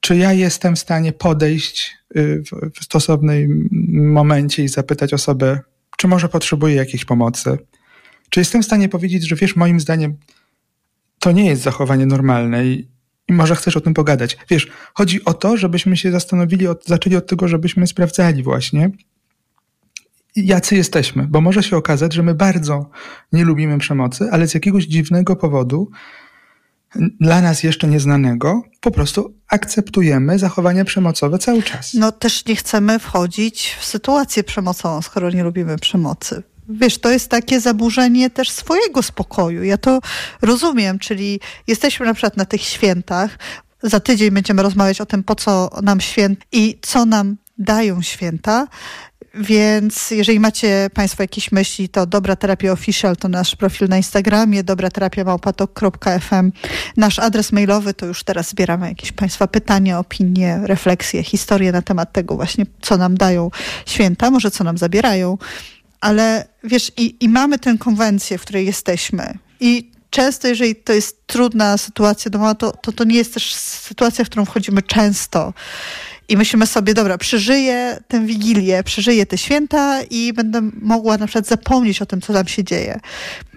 [0.00, 2.42] Czy ja jestem w stanie podejść y,
[2.80, 3.68] w stosownym
[4.12, 5.60] momencie i zapytać osobę,
[5.96, 7.58] czy może potrzebuje jakiejś pomocy?
[8.30, 10.16] Czy jestem w stanie powiedzieć, że wiesz, moim zdaniem
[11.18, 12.88] to nie jest zachowanie normalne i,
[13.28, 14.36] i może chcesz o tym pogadać.
[14.50, 18.90] Wiesz, chodzi o to, żebyśmy się zastanowili, od, zaczęli od tego, żebyśmy sprawdzali właśnie,
[20.36, 22.90] jacy jesteśmy, bo może się okazać, że my bardzo
[23.32, 25.90] nie lubimy przemocy, ale z jakiegoś dziwnego powodu,
[27.20, 31.94] dla nas jeszcze nieznanego, po prostu akceptujemy zachowania przemocowe cały czas.
[31.94, 37.30] No też nie chcemy wchodzić w sytuację przemocową, skoro nie lubimy przemocy wiesz, to jest
[37.30, 39.64] takie zaburzenie też swojego spokoju.
[39.64, 40.00] Ja to
[40.42, 43.38] rozumiem, czyli jesteśmy na przykład na tych świętach,
[43.82, 48.66] za tydzień będziemy rozmawiać o tym, po co nam święta i co nam dają święta.
[49.34, 54.64] Więc jeżeli macie Państwo jakieś myśli, to Dobra Terapia Official to nasz profil na Instagramie,
[54.64, 56.52] dobraterapia.małpatok.fm.
[56.96, 62.12] Nasz adres mailowy to już teraz zbieramy jakieś Państwa pytania, opinie, refleksje, historie na temat
[62.12, 63.50] tego właśnie, co nam dają
[63.86, 65.38] święta, może co nam zabierają
[66.04, 69.38] ale wiesz, i, i mamy tę konwencję, w której jesteśmy.
[69.60, 74.24] I często, jeżeli to jest trudna sytuacja domowa, to, to to nie jest też sytuacja,
[74.24, 75.54] w którą wchodzimy często.
[76.28, 81.46] I myślimy sobie, dobra, przeżyję tę wigilię, przeżyję te święta i będę mogła na przykład
[81.46, 83.00] zapomnieć o tym, co tam się dzieje.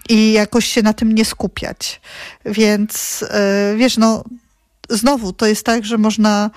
[0.10, 2.01] I jakoś się na tym nie skupiać.
[2.45, 4.23] Więc yy, wiesz, no
[4.89, 6.49] znowu to jest tak, że można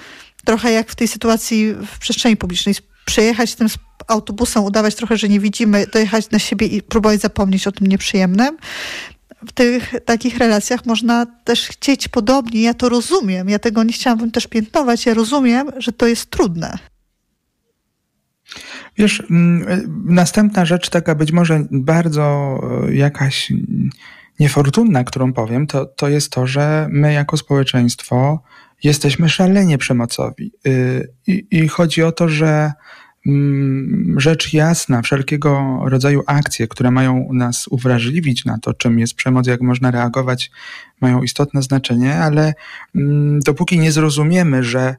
[0.44, 2.74] trochę jak w tej sytuacji w przestrzeni publicznej
[3.05, 3.68] przejechać tym
[4.11, 8.57] autobusem, udawać trochę, że nie widzimy, dojechać na siebie i próbować zapomnieć o tym nieprzyjemnym.
[9.46, 12.62] W tych takich relacjach można też chcieć podobnie.
[12.62, 13.49] Ja to rozumiem.
[13.49, 15.07] Ja tego nie chciałabym też piętnować.
[15.07, 16.79] Ja rozumiem, że to jest trudne.
[18.99, 19.23] Wiesz,
[20.05, 23.53] następna rzecz, taka być może bardzo e, jakaś
[24.40, 28.42] niefortunna, którą powiem, to, to jest to, że my jako społeczeństwo
[28.85, 30.53] jesteśmy szalenie przemocowi.
[30.66, 32.73] Y, I, i chodzi o to, że mm,
[34.16, 39.61] rzecz jasna, wszelkiego rodzaju akcje, które mają nas uwrażliwić na to, czym jest przemoc, jak
[39.61, 40.50] można reagować,
[41.00, 42.54] mają istotne znaczenie, ale
[42.94, 44.96] mm, dopóki nie zrozumiemy, że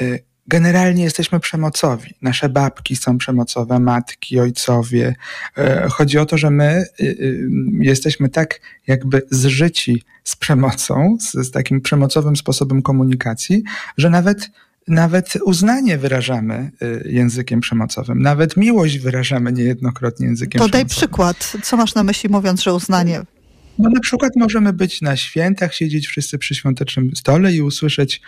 [0.00, 2.14] y, generalnie jesteśmy przemocowi.
[2.22, 5.14] Nasze babki są przemocowe, matki, ojcowie.
[5.58, 7.48] E, chodzi o to, że my y, y,
[7.80, 13.62] jesteśmy tak jakby zżyci z przemocą, z takim przemocowym sposobem komunikacji,
[13.96, 14.50] że nawet
[14.88, 20.86] nawet uznanie wyrażamy y, językiem przemocowym, nawet miłość wyrażamy niejednokrotnie językiem to przemocowym.
[20.86, 21.52] To daj przykład.
[21.62, 23.22] Co masz na myśli mówiąc, że uznanie?
[23.78, 28.20] No na przykład możemy być na świętach, siedzieć wszyscy przy świątecznym stole i usłyszeć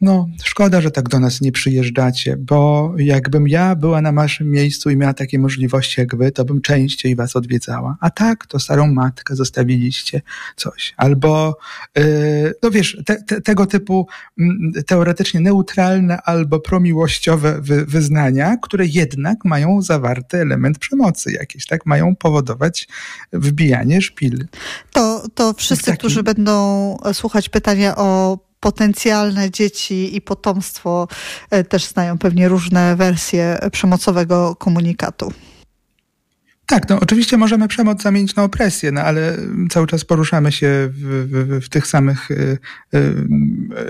[0.00, 4.90] no, szkoda, że tak do nas nie przyjeżdżacie, bo jakbym ja była na waszym miejscu
[4.90, 7.96] i miała takie możliwości jak wy, to bym częściej was odwiedzała.
[8.00, 10.22] A tak, to starą matkę zostawiliście
[10.56, 10.94] coś.
[10.96, 11.58] Albo,
[11.96, 14.06] yy, no wiesz, te, te, tego typu
[14.38, 21.86] mm, teoretycznie neutralne albo promiłościowe wy, wyznania, które jednak mają zawarty element przemocy jakiś, tak?
[21.86, 22.88] Mają powodować
[23.32, 24.46] wbijanie szpil.
[24.92, 25.98] To, to wszyscy, takim...
[25.98, 31.08] którzy będą słuchać pytania o potencjalne dzieci i potomstwo
[31.50, 35.32] e, też znają pewnie różne wersje przemocowego komunikatu.
[36.66, 39.36] Tak, no oczywiście możemy przemoc zamienić na opresję, no ale
[39.70, 42.58] cały czas poruszamy się w, w, w tych samych y, y,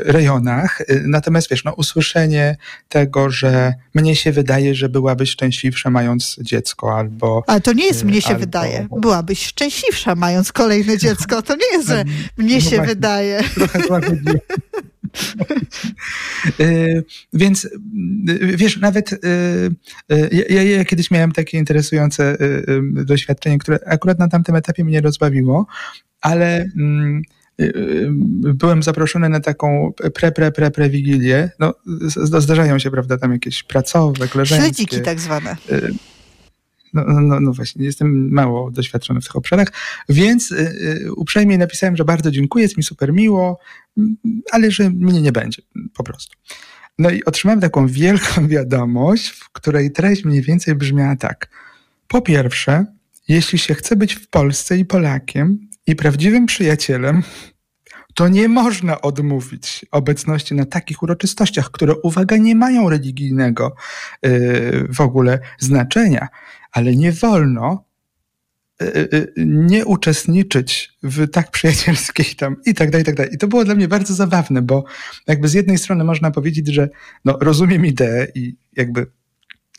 [0.05, 0.83] rejonach.
[1.05, 2.57] Natomiast wiesz, no usłyszenie
[2.89, 7.43] tego, że mnie się wydaje, że byłabyś szczęśliwsza mając dziecko albo...
[7.47, 8.41] Ale to nie jest mnie się albo...
[8.41, 8.87] wydaje.
[9.01, 11.43] Byłabyś szczęśliwsza mając kolejne dziecko.
[11.43, 12.05] To nie jest, że
[12.37, 13.41] mnie no się właśnie, wydaje.
[13.55, 14.41] Trochę Y,
[17.33, 19.19] więc y, wiesz, nawet y,
[20.51, 22.39] ja, ja, kiedyś miałem takie interesujące
[22.93, 25.67] doświadczenie, które akurat na tamtym etapie mnie rozbawiło,
[26.21, 27.23] ale mm,
[28.55, 31.51] byłem zaproszony na taką pre, pre, pre, pre wigilię.
[31.59, 31.75] No,
[32.17, 34.65] zdarzają się, prawda, tam jakieś pracowe, koleżeńskie.
[34.65, 35.57] Śledziki tak zwane.
[36.97, 39.69] No, no, no, no właśnie, jestem mało doświadczony w tych obszarach,
[40.09, 40.57] więc y,
[41.07, 43.59] y, uprzejmie napisałem, że bardzo dziękuję, jest mi super miło,
[43.99, 44.17] mm,
[44.53, 45.63] ale że mnie nie będzie,
[45.95, 46.37] po prostu.
[46.99, 51.51] No i otrzymałem taką wielką wiadomość, w której treść mniej więcej brzmiała tak.
[52.09, 52.87] Po pierwsze,
[53.29, 57.23] jeśli się chce być w Polsce i Polakiem i prawdziwym przyjacielem,
[58.17, 63.77] to nie można odmówić obecności na takich uroczystościach, które, uwaga, nie mają religijnego
[64.23, 66.29] yy, w ogóle znaczenia
[66.77, 67.85] ale nie wolno
[68.81, 73.35] e, e, nie uczestniczyć w tak przyjacielskiej tam i tak dalej, i tak dalej.
[73.35, 74.85] I to było dla mnie bardzo zabawne, bo
[75.27, 76.89] jakby z jednej strony można powiedzieć, że
[77.25, 79.07] no, rozumiem ideę i jakby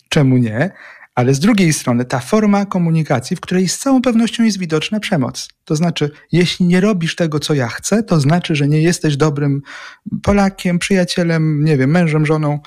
[0.09, 0.71] czemu nie,
[1.15, 5.49] ale z drugiej strony ta forma komunikacji, w której z całą pewnością jest widoczna przemoc.
[5.65, 9.61] To znaczy, jeśli nie robisz tego, co ja chcę, to znaczy, że nie jesteś dobrym
[10.23, 12.59] Polakiem, przyjacielem, nie wiem, mężem, żoną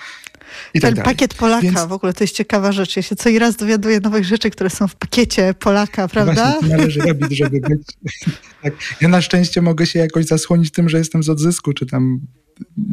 [0.75, 1.81] i Ten tak pakiet Polaka Więc...
[1.81, 2.97] w ogóle to jest ciekawa rzecz.
[2.97, 6.53] Ja się co i raz dowiaduję nowych rzeczy, które są w pakiecie Polaka, prawda?
[6.53, 7.83] Właśnie, należy robić, żeby być.
[8.63, 8.73] tak.
[9.01, 12.21] Ja na szczęście mogę się jakoś zasłonić tym, że jestem z odzysku, czy tam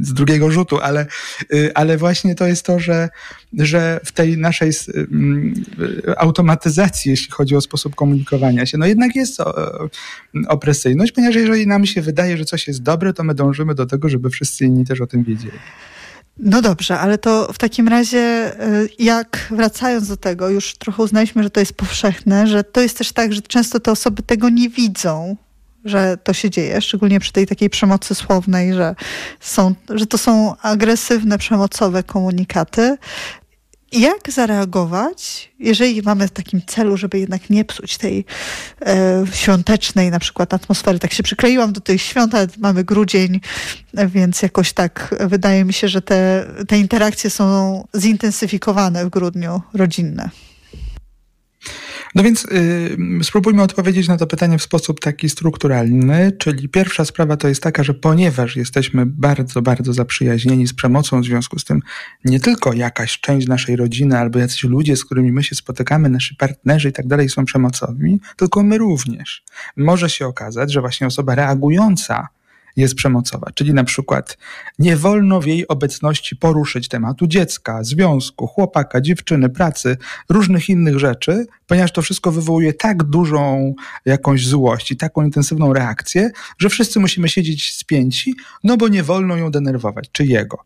[0.02, 1.06] z drugiego rzutu, ale,
[1.54, 3.10] y, ale właśnie to jest to, że,
[3.54, 5.54] że w tej naszej mm,
[6.18, 9.42] automatyzacji, jeśli chodzi o sposób komunikowania się, no jednak jest
[10.48, 14.10] opresyjność, ponieważ jeżeli nam się wydaje, że coś jest dobre, to my dążymy do tego,
[14.10, 15.58] żeby wszyscy inni też o tym wiedzieli.
[16.40, 21.44] No dobrze, ale to w takim razie, y, jak wracając do tego, już trochę uznaliśmy,
[21.44, 24.70] że to jest powszechne, że to jest też tak, że często te osoby tego nie
[24.70, 25.36] widzą,
[25.86, 28.96] że to się dzieje, szczególnie przy tej takiej przemocy słownej, że,
[29.40, 32.98] są, że to są agresywne, przemocowe komunikaty.
[33.92, 38.26] Jak zareagować, jeżeli mamy w takim celu, żeby jednak nie psuć tej
[38.86, 41.00] e, świątecznej na przykład atmosfery?
[41.00, 43.42] Tak się przykleiłam do tych świąt, ale mamy grudzień,
[43.94, 50.30] więc jakoś tak wydaje mi się, że te, te interakcje są zintensyfikowane w grudniu rodzinne.
[52.16, 57.38] No więc y, spróbujmy odpowiedzieć na to pytanie w sposób taki strukturalny, czyli pierwsza sprawa
[57.38, 61.80] to jest taka, że ponieważ jesteśmy bardzo, bardzo zaprzyjaźnieni z przemocą, w związku z tym
[62.26, 66.36] nie tylko jakaś część naszej rodziny albo jacyś ludzie, z którymi my się spotykamy, nasi
[66.36, 69.44] partnerzy i tak dalej są przemocowi, tylko my również.
[69.78, 72.28] Może się okazać, że właśnie osoba reagująca
[72.78, 73.48] jest przemocowa.
[73.56, 74.38] Czyli na przykład
[74.80, 79.98] nie wolno w jej obecności poruszyć tematu dziecka, związku, chłopaka, dziewczyny, pracy,
[80.30, 83.74] różnych innych rzeczy, ponieważ to wszystko wywołuje tak dużą
[84.06, 89.38] jakąś złość i taką intensywną reakcję, że wszyscy musimy siedzieć spięci, no bo nie wolno
[89.38, 90.58] ją denerwować, czy jego.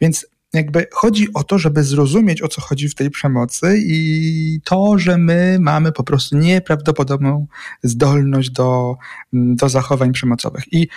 [0.00, 4.98] Więc jakby chodzi o to, żeby zrozumieć, o co chodzi w tej przemocy i to,
[4.98, 7.46] że my mamy po prostu nieprawdopodobną
[7.82, 8.96] zdolność do,
[9.32, 10.72] do zachowań przemocowych.
[10.72, 10.88] I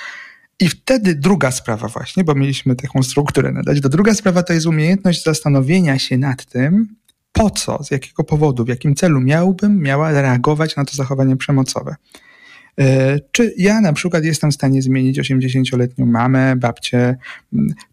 [0.60, 4.66] i wtedy druga sprawa właśnie, bo mieliśmy taką strukturę nadać, to druga sprawa to jest
[4.66, 6.96] umiejętność zastanowienia się nad tym,
[7.32, 11.96] po co, z jakiego powodu, w jakim celu miałbym, miała reagować na to zachowanie przemocowe.
[12.80, 17.18] E, czy ja na przykład jestem w stanie zmienić 80-letnią mamę, babcię?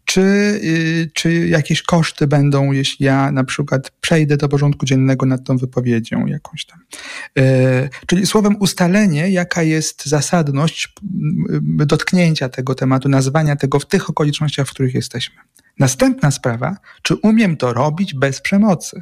[0.05, 0.21] Czy,
[0.63, 5.57] y, czy jakieś koszty będą, jeśli ja na przykład przejdę do porządku dziennego nad tą
[5.57, 6.79] wypowiedzią jakąś tam?
[7.37, 10.93] E, czyli słowem ustalenie, jaka jest zasadność
[11.61, 15.35] dotknięcia tego tematu, nazwania tego w tych okolicznościach, w których jesteśmy.
[15.79, 19.01] Następna sprawa, czy umiem to robić bez przemocy?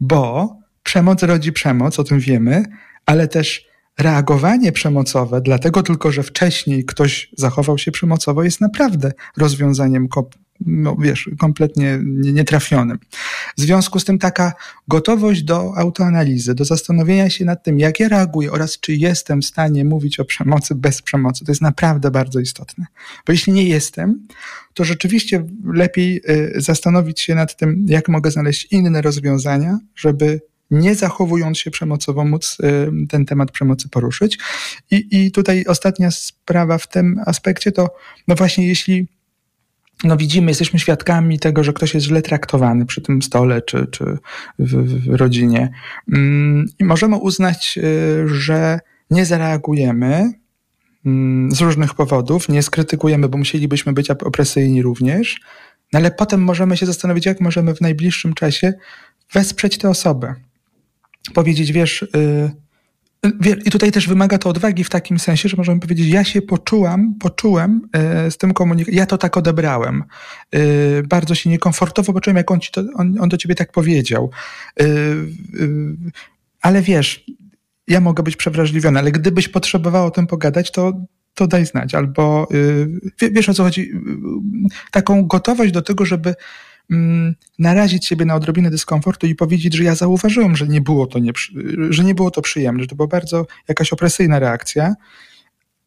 [0.00, 2.64] Bo przemoc rodzi przemoc, o tym wiemy,
[3.06, 3.65] ale też
[3.98, 10.08] reagowanie przemocowe, dlatego tylko, że wcześniej ktoś zachował się przemocowo, jest naprawdę rozwiązaniem,
[10.60, 12.98] no wiesz, kompletnie nietrafionym.
[13.56, 14.52] W związku z tym taka
[14.88, 19.46] gotowość do autoanalizy, do zastanowienia się nad tym, jak ja reaguję oraz czy jestem w
[19.46, 22.86] stanie mówić o przemocy bez przemocy, to jest naprawdę bardzo istotne.
[23.26, 24.26] Bo jeśli nie jestem,
[24.74, 30.94] to rzeczywiście lepiej y, zastanowić się nad tym, jak mogę znaleźć inne rozwiązania, żeby nie
[30.94, 34.38] zachowując się przemocowo, móc y, ten temat przemocy poruszyć.
[34.90, 37.94] I, I tutaj ostatnia sprawa w tym aspekcie to,
[38.28, 39.08] no właśnie, jeśli
[40.04, 44.18] no widzimy, jesteśmy świadkami tego, że ktoś jest źle traktowany przy tym stole czy, czy
[44.58, 45.70] w, w rodzinie.
[46.12, 50.32] Mm, I możemy uznać, y, że nie zareagujemy
[51.06, 55.40] mm, z różnych powodów, nie skrytykujemy, bo musielibyśmy być opresyjni również,
[55.92, 58.74] no ale potem możemy się zastanowić, jak możemy w najbliższym czasie
[59.32, 60.34] wesprzeć tę osobę
[61.30, 62.50] powiedzieć, wiesz, yy,
[63.64, 67.14] i tutaj też wymaga to odwagi w takim sensie, że możemy powiedzieć, ja się poczułam,
[67.20, 67.88] poczułem
[68.24, 70.04] yy, z tym komunikatem, ja to tak odebrałem.
[70.52, 70.60] Yy,
[71.08, 74.30] bardzo się niekomfortowo poczułem, jak on, ci to, on, on do ciebie tak powiedział.
[74.80, 74.86] Yy,
[75.52, 75.96] yy,
[76.60, 77.24] ale wiesz,
[77.88, 80.92] ja mogę być przewrażliwiony, ale gdybyś potrzebowała o tym pogadać, to,
[81.34, 81.94] to daj znać.
[81.94, 82.48] Albo
[83.20, 83.90] yy, wiesz o co chodzi?
[84.90, 86.34] Taką gotowość do tego, żeby
[87.58, 91.18] narazić siebie na odrobinę dyskomfortu i powiedzieć, że ja zauważyłem, że nie było to,
[91.90, 94.94] że nie było to przyjemne, że to była bardzo jakaś opresyjna reakcja,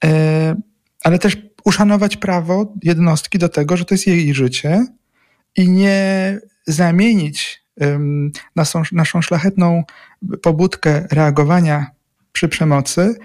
[0.03, 0.55] e,
[1.03, 4.85] ale też uszanować prawo jednostki do tego, że to jest jej życie
[5.55, 7.63] i nie zamienić
[8.55, 9.83] naszą, naszą szlachetną
[10.41, 11.91] pobudkę reagowania
[12.31, 13.15] przy przemocy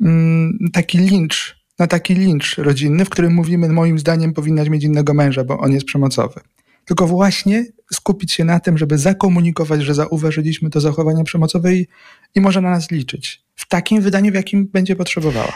[0.00, 5.14] um, taki lincz, na taki lincz rodzinny, w którym mówimy, moim zdaniem powinnaś mieć innego
[5.14, 6.40] męża, bo on jest przemocowy
[6.84, 11.86] tylko właśnie skupić się na tym, żeby zakomunikować, że zauważyliśmy to zachowanie przemocowe i,
[12.34, 13.42] i może na nas liczyć.
[13.56, 15.52] W takim wydaniu, w jakim będzie potrzebowała.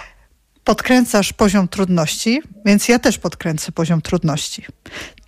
[0.64, 4.62] Podkręcasz poziom trudności, więc ja też podkręcę poziom trudności.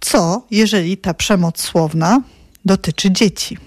[0.00, 2.22] Co, jeżeli ta przemoc słowna
[2.64, 3.59] dotyczy dzieci?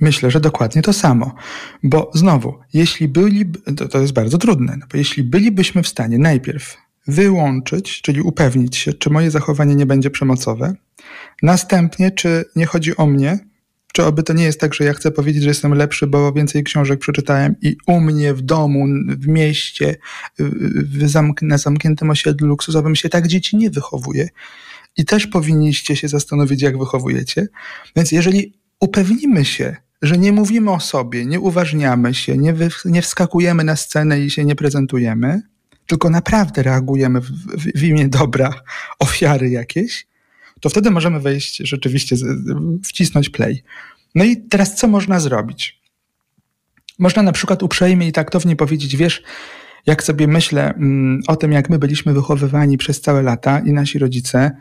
[0.00, 1.34] Myślę, że dokładnie to samo.
[1.82, 3.44] Bo znowu, jeśli byli,
[3.76, 6.76] to, to jest bardzo trudne, no bo jeśli bylibyśmy w stanie najpierw
[7.08, 10.74] wyłączyć, czyli upewnić się, czy moje zachowanie nie będzie przemocowe.
[11.42, 13.38] Następnie, czy nie chodzi o mnie,
[13.92, 16.64] czy oby to nie jest tak, że ja chcę powiedzieć, że jestem lepszy, bo więcej
[16.64, 19.96] książek przeczytałem i u mnie w domu, w mieście,
[20.38, 24.28] w zamk na zamkniętym osiedlu luksusowym się tak dzieci nie wychowuje.
[24.96, 27.46] I też powinniście się zastanowić, jak wychowujecie.
[27.96, 33.64] Więc jeżeli upewnimy się, że nie mówimy o sobie, nie uważniamy się, nie, nie wskakujemy
[33.64, 35.42] na scenę i się nie prezentujemy,
[35.88, 38.54] tylko naprawdę reagujemy w, w, w imię dobra
[38.98, 40.06] ofiary jakieś,
[40.60, 42.16] to wtedy możemy wejść rzeczywiście,
[42.84, 43.62] wcisnąć play.
[44.14, 45.80] No i teraz co można zrobić?
[46.98, 49.22] Można na przykład uprzejmie i taktownie powiedzieć, wiesz,
[49.86, 53.98] jak sobie myślę mm, o tym, jak my byliśmy wychowywani przez całe lata i nasi
[53.98, 54.56] rodzice,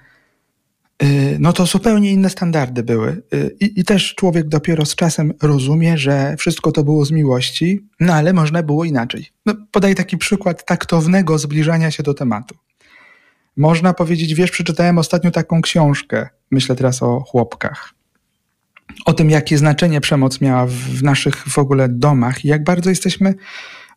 [1.40, 3.24] no to zupełnie inne standardy były.
[3.34, 7.88] Y, I, I, też człowiek dopiero z czasem rozumie, że wszystko to było z miłości,
[8.00, 9.26] no ale można było inaczej.
[9.46, 12.56] No, podaj taki przykład taktownego zbliżania się do tematu.
[13.58, 17.94] Można powiedzieć, wiesz, przeczytałem ostatnio taką książkę, myślę teraz o chłopkach,
[19.06, 22.90] o tym, jakie znaczenie przemoc miała w, w naszych w ogóle domach i jak bardzo
[22.90, 23.36] jesteśmy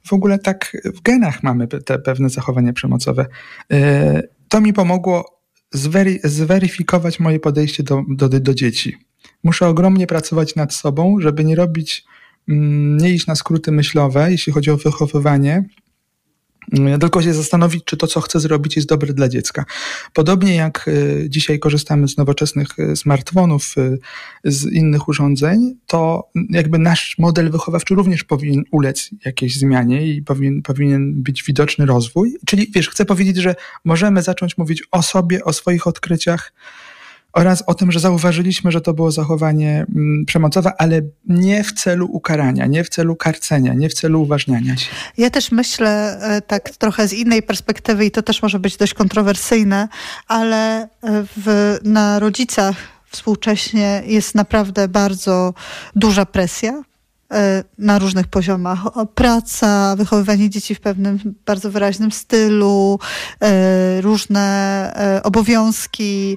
[0.07, 3.27] w ogóle tak w genach mamy te pewne zachowania przemocowe.
[3.73, 5.39] Y, to mi pomogło
[5.73, 8.97] zwery, zweryfikować moje podejście do, do, do dzieci.
[9.43, 12.05] Muszę ogromnie pracować nad sobą, żeby nie robić,
[12.49, 15.64] mm, nie iść na skróty myślowe, jeśli chodzi o wychowywanie,
[17.01, 19.64] tylko się zastanowić, czy to, co chcę zrobić, jest dobre dla dziecka.
[20.12, 23.99] Podobnie jak y, dzisiaj korzystamy z nowoczesnych y, smartfonów, y,
[24.45, 30.62] z innych urządzeń, to jakby nasz model wychowawczy również powinien ulec jakiejś zmianie i powinien,
[30.62, 32.37] powinien być widoczny rozwój.
[32.47, 33.55] Czyli wiesz, chcę powiedzieć, że
[33.85, 36.53] możemy zacząć mówić o sobie, o swoich odkryciach,
[37.33, 42.09] oraz o tym, że zauważyliśmy, że to było zachowanie mm, przemocowe, ale nie w celu
[42.12, 44.87] ukarania, nie w celu karcenia, nie w celu uważniania się.
[45.16, 48.95] Ja też myślę e, tak trochę z innej perspektywy i to też może być dość
[48.95, 49.89] kontrowersyjne,
[50.26, 50.89] ale e,
[51.37, 52.76] w, na rodzicach
[53.11, 55.55] współcześnie jest naprawdę bardzo
[55.97, 56.83] duża presja
[57.78, 58.78] na różnych poziomach.
[59.14, 62.99] Praca, wychowywanie dzieci w pewnym bardzo wyraźnym stylu,
[63.41, 64.41] e, różne
[64.97, 66.37] e, obowiązki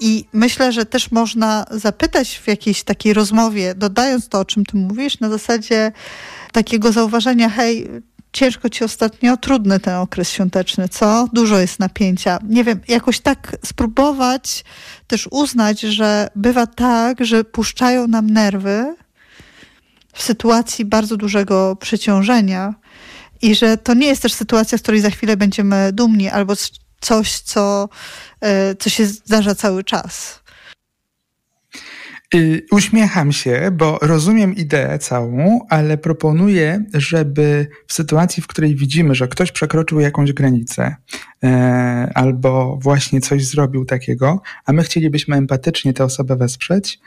[0.00, 4.76] i myślę, że też można zapytać w jakiejś takiej rozmowie, dodając to, o czym ty
[4.76, 5.92] mówisz, na zasadzie
[6.52, 7.88] takiego zauważenia, hej,
[8.32, 11.28] ciężko ci ostatnio, trudny ten okres świąteczny, co?
[11.32, 12.38] Dużo jest napięcia.
[12.48, 14.64] Nie wiem, jakoś tak spróbować
[15.06, 18.96] też uznać, że bywa tak, że puszczają nam nerwy,
[20.16, 22.74] w sytuacji bardzo dużego przeciążenia
[23.42, 26.54] i że to nie jest też sytuacja, z której za chwilę będziemy dumni, albo
[27.00, 27.88] coś, co,
[28.40, 30.40] e, co się zdarza cały czas.
[32.34, 39.14] Y, uśmiecham się, bo rozumiem ideę całą, ale proponuję, żeby w sytuacji, w której widzimy,
[39.14, 40.96] że ktoś przekroczył jakąś granicę
[41.44, 47.00] e, albo właśnie coś zrobił takiego, a my chcielibyśmy empatycznie tę osobę wesprzeć,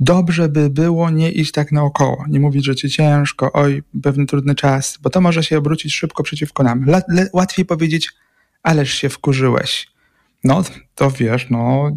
[0.00, 4.54] dobrze by było nie iść tak naokoło, nie mówić, że ci ciężko, oj, pewny trudny
[4.54, 6.84] czas, bo to może się obrócić szybko przeciwko nam.
[6.86, 8.10] Le, łatwiej powiedzieć,
[8.62, 9.96] ależ się wkurzyłeś.
[10.44, 11.90] No, to wiesz, no,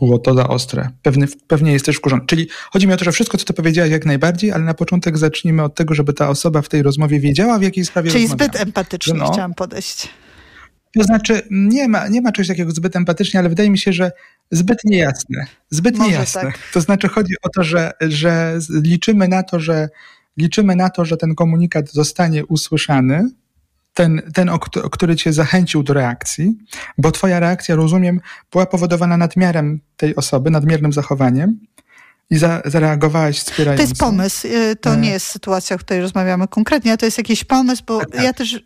[0.00, 0.88] było to za ostre.
[1.02, 2.22] Pewnie, pewnie jesteś wkurzony.
[2.26, 5.18] Czyli chodzi mi o to, że wszystko, co ty powiedziałaś, jak najbardziej, ale na początek
[5.18, 8.56] zacznijmy od tego, żeby ta osoba w tej rozmowie wiedziała, w jakiej sprawie Czyli zbyt
[8.56, 10.08] empatycznie no, chciałam podejść.
[10.94, 14.12] To znaczy, nie ma, nie ma czegoś takiego zbyt empatycznie, ale wydaje mi się, że
[14.50, 15.46] zbyt niejasne.
[15.70, 16.40] Zbyt Może niejasne.
[16.40, 16.58] Tak.
[16.72, 19.88] To znaczy, chodzi o to, że, że liczymy na to, że
[20.36, 23.30] liczymy na to, że ten komunikat zostanie usłyszany,
[23.94, 24.50] ten, ten
[24.92, 26.58] który cię zachęcił do reakcji,
[26.98, 28.20] bo twoja reakcja, rozumiem,
[28.52, 31.60] była powodowana nadmiarem tej osoby, nadmiernym zachowaniem
[32.30, 33.84] i za, zareagowałaś wspierająco.
[33.84, 34.46] To jest pomysł.
[34.46, 34.96] Y, to e.
[34.96, 38.22] nie jest sytuacja, o której rozmawiamy konkretnie, to jest jakiś pomysł, bo tak, tak.
[38.22, 38.62] ja też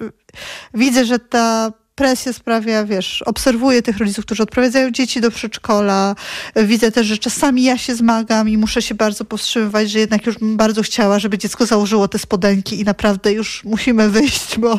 [0.75, 6.15] widzę, że ta presję sprawia, wiesz, obserwuję tych rodziców, którzy odprowadzają dzieci do przedszkola.
[6.57, 10.39] Widzę też, że czasami ja się zmagam i muszę się bardzo powstrzymywać, że jednak już
[10.39, 14.79] bym bardzo chciała, żeby dziecko założyło te spodenki i naprawdę już musimy wyjść, bo...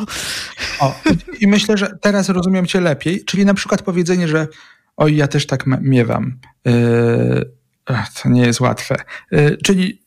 [0.80, 0.94] O,
[1.40, 4.48] i myślę, że teraz rozumiem cię lepiej, czyli na przykład powiedzenie, że
[4.96, 6.38] oj, ja też tak miewam.
[6.64, 7.50] Yy,
[8.22, 8.96] to nie jest łatwe.
[9.30, 10.01] Yy, czyli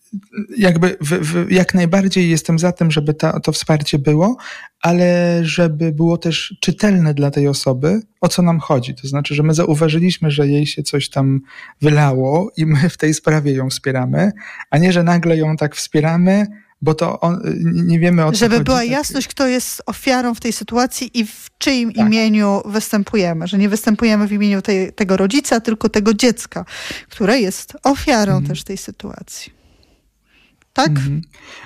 [0.57, 4.37] jakby w, w, jak najbardziej jestem za tym, żeby ta, to wsparcie było,
[4.81, 8.95] ale żeby było też czytelne dla tej osoby, o co nam chodzi.
[8.95, 11.41] To znaczy, że my zauważyliśmy, że jej się coś tam
[11.81, 14.31] wylało i my w tej sprawie ją wspieramy,
[14.71, 16.47] a nie, że nagle ją tak wspieramy,
[16.81, 18.65] bo to on, nie wiemy o co Żeby chodzi.
[18.65, 22.07] była jasność, kto jest ofiarą w tej sytuacji i w czyim tak.
[22.07, 23.47] imieniu występujemy.
[23.47, 26.65] Że nie występujemy w imieniu tej, tego rodzica, tylko tego dziecka,
[27.09, 28.47] które jest ofiarą mhm.
[28.47, 29.54] też tej sytuacji
[30.75, 30.89] tak?
[30.89, 31.21] Mhm.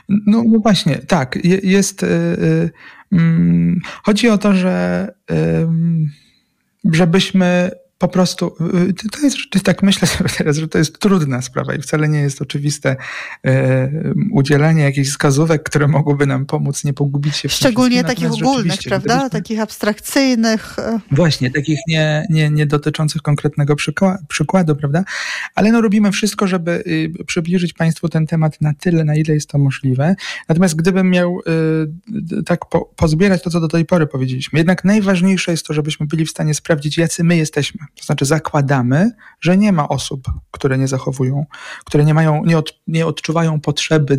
[0.10, 1.39] No, no, właśnie, tak.
[1.64, 2.01] Jest.
[2.01, 2.70] Yy,
[3.12, 5.68] yy, chodzi o to, że yy,
[6.93, 8.56] żebyśmy po prostu,
[8.89, 11.82] y, to jest, to jest tak, myślę sobie teraz, że to jest trudna sprawa i
[11.82, 12.95] wcale nie jest oczywiste
[13.45, 13.91] e,
[14.32, 19.16] udzielanie jakichś wskazówek, które mogłyby nam pomóc nie pogubić się w Szczególnie takich ogólnych, prawda?
[19.16, 19.30] Gdybyśmy...
[19.30, 20.80] Takich abstrakcyjnych.
[20.80, 21.00] E.
[21.12, 23.76] Właśnie, takich nie, nie, nie dotyczących konkretnego
[24.28, 25.04] przykładu, prawda?
[25.56, 29.50] Ale no robimy wszystko, żeby y, przybliżyć Państwu ten temat na tyle, na ile jest
[29.50, 30.16] to możliwe.
[30.50, 31.39] Natomiast gdybym miał
[32.39, 36.06] y, tak po, pozbierać to, co do tej pory powiedzieliśmy, jednak najważniejsze jest to, żebyśmy
[36.06, 39.12] byli w stanie sprawdzić, jacy my jesteśmy to znaczy zakładamy,
[39.42, 41.46] że nie ma osób, które nie zachowują,
[41.86, 44.14] które nie mają, nie, od, nie odczuwają potrzeby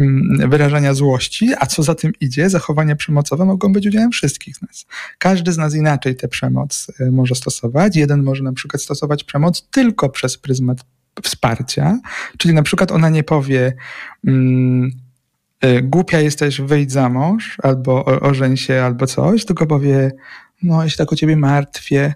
[0.00, 0.04] y,
[0.44, 4.86] y, wyrażania złości, a co za tym idzie, zachowania przemocowe mogą być udziałem wszystkich nas.
[5.18, 7.96] Każdy z nas inaczej tę przemoc y, może stosować.
[7.96, 10.78] Jeden może na przykład stosować przemoc tylko przez pryzmat
[11.22, 11.98] wsparcia,
[12.38, 13.72] czyli na przykład ona nie powie,
[14.26, 14.90] mm,
[15.82, 20.12] głupia jesteś, wyjdź za mąż, albo ożeń się, albo coś, tylko powie,
[20.62, 22.14] no ja się tak o ciebie martwię,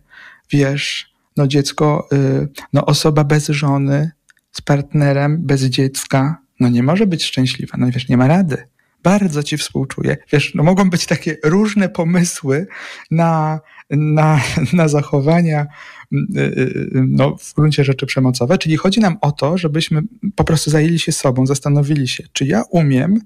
[0.52, 4.10] wiesz, no dziecko, y, no osoba bez żony,
[4.52, 8.68] z partnerem, bez dziecka, no nie może być szczęśliwa, no wiesz, nie ma rady.
[9.02, 10.16] Bardzo ci współczuję.
[10.32, 12.66] Wiesz, no mogą być takie różne pomysły
[13.10, 14.40] na, na,
[14.72, 15.66] na zachowania,
[16.12, 20.02] y, y, no w gruncie rzeczy przemocowe, czyli chodzi nam o to, żebyśmy
[20.36, 23.20] po prostu zajęli się sobą, zastanowili się, czy ja umiem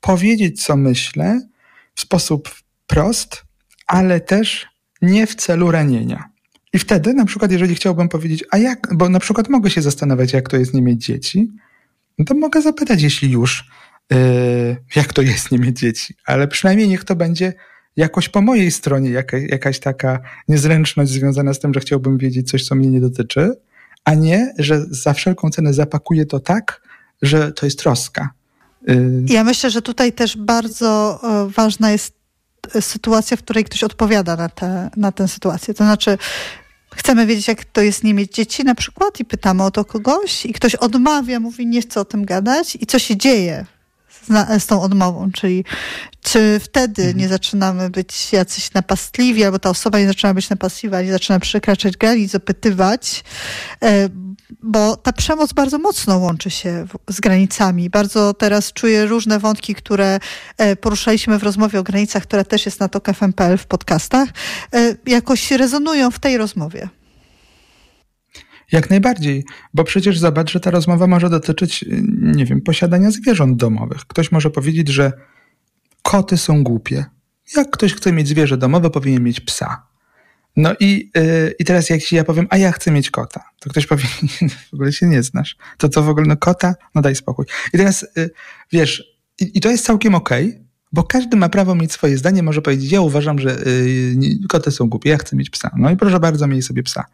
[0.00, 1.40] powiedzieć, co myślę
[1.94, 2.50] w sposób
[2.86, 3.44] prost,
[3.86, 4.66] ale też
[5.02, 6.30] nie w celu ranienia.
[6.72, 10.32] I wtedy, na przykład, jeżeli chciałbym powiedzieć, a jak, bo na przykład mogę się zastanawiać,
[10.32, 11.52] jak to jest nie mieć dzieci,
[12.18, 13.70] no to mogę zapytać, jeśli już,
[14.10, 14.16] yy,
[14.96, 17.52] jak to jest nie mieć dzieci, ale przynajmniej niech to będzie
[17.96, 22.64] jakoś po mojej stronie jaka, jakaś taka niezręczność związana z tym, że chciałbym wiedzieć coś,
[22.64, 23.52] co mnie nie dotyczy,
[24.04, 26.82] a nie, że za wszelką cenę zapakuję to tak,
[27.22, 28.30] że to jest troska.
[28.86, 29.24] Yy.
[29.26, 32.17] Ja myślę, że tutaj też bardzo e, ważna jest
[32.80, 35.74] sytuacja, w której ktoś odpowiada na, te, na tę sytuację.
[35.74, 36.18] To znaczy,
[36.94, 40.46] chcemy wiedzieć, jak to jest nie mieć dzieci na przykład i pytamy o to kogoś
[40.46, 43.66] i ktoś odmawia, mówi nie chcę o tym gadać i co się dzieje
[44.58, 45.64] z, tą odmową, czyli
[46.22, 47.18] czy wtedy mhm.
[47.18, 51.96] nie zaczynamy być jacyś napastliwi, albo ta osoba nie zaczyna być napastliwa, nie zaczyna przekraczać
[51.96, 53.24] granic, zapytywać,
[53.82, 54.08] e,
[54.62, 57.90] bo ta przemoc bardzo mocno łączy się z granicami.
[57.90, 60.20] Bardzo teraz czuję różne wątki, które
[60.58, 64.28] e, poruszaliśmy w rozmowie o granicach, która też jest na TOK FM.pl w podcastach,
[64.74, 66.88] e, jakoś rezonują w tej rozmowie.
[68.72, 69.44] Jak najbardziej,
[69.74, 71.84] bo przecież zobacz, że ta rozmowa może dotyczyć,
[72.20, 74.00] nie wiem, posiadania zwierząt domowych.
[74.06, 75.12] Ktoś może powiedzieć, że
[76.02, 77.04] koty są głupie.
[77.56, 79.86] Jak ktoś chce mieć zwierzę domowe, powinien mieć psa.
[80.56, 83.86] No i, yy, i teraz jak ja powiem, a ja chcę mieć kota, to ktoś
[83.86, 84.04] powie,
[84.70, 85.56] w ogóle się nie znasz.
[85.78, 86.74] To co w ogóle, no kota?
[86.94, 87.46] No daj spokój.
[87.72, 88.30] I teraz, yy,
[88.72, 89.04] wiesz,
[89.40, 92.62] i, i, to jest całkiem okej, okay, bo każdy ma prawo mieć swoje zdanie, może
[92.62, 95.70] powiedzieć, ja uważam, że yy, koty są głupie, ja chcę mieć psa.
[95.76, 97.04] No i proszę bardzo, miej sobie psa.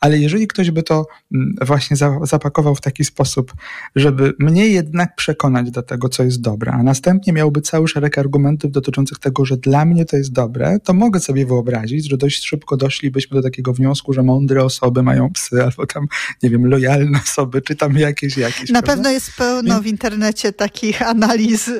[0.00, 3.52] Ale jeżeli ktoś by to mm, właśnie za, zapakował w taki sposób,
[3.96, 8.72] żeby mnie jednak przekonać do tego, co jest dobre, a następnie miałby cały szereg argumentów
[8.72, 12.76] dotyczących tego, że dla mnie to jest dobre, to mogę sobie wyobrazić, że dość szybko
[12.76, 16.06] doszlibyśmy do takiego wniosku, że mądre osoby mają psy, albo tam,
[16.42, 18.70] nie wiem, lojalne osoby, czy tam jakieś, jakieś.
[18.70, 18.92] Na prawda?
[18.92, 21.70] pewno jest pełno w internecie takich analiz,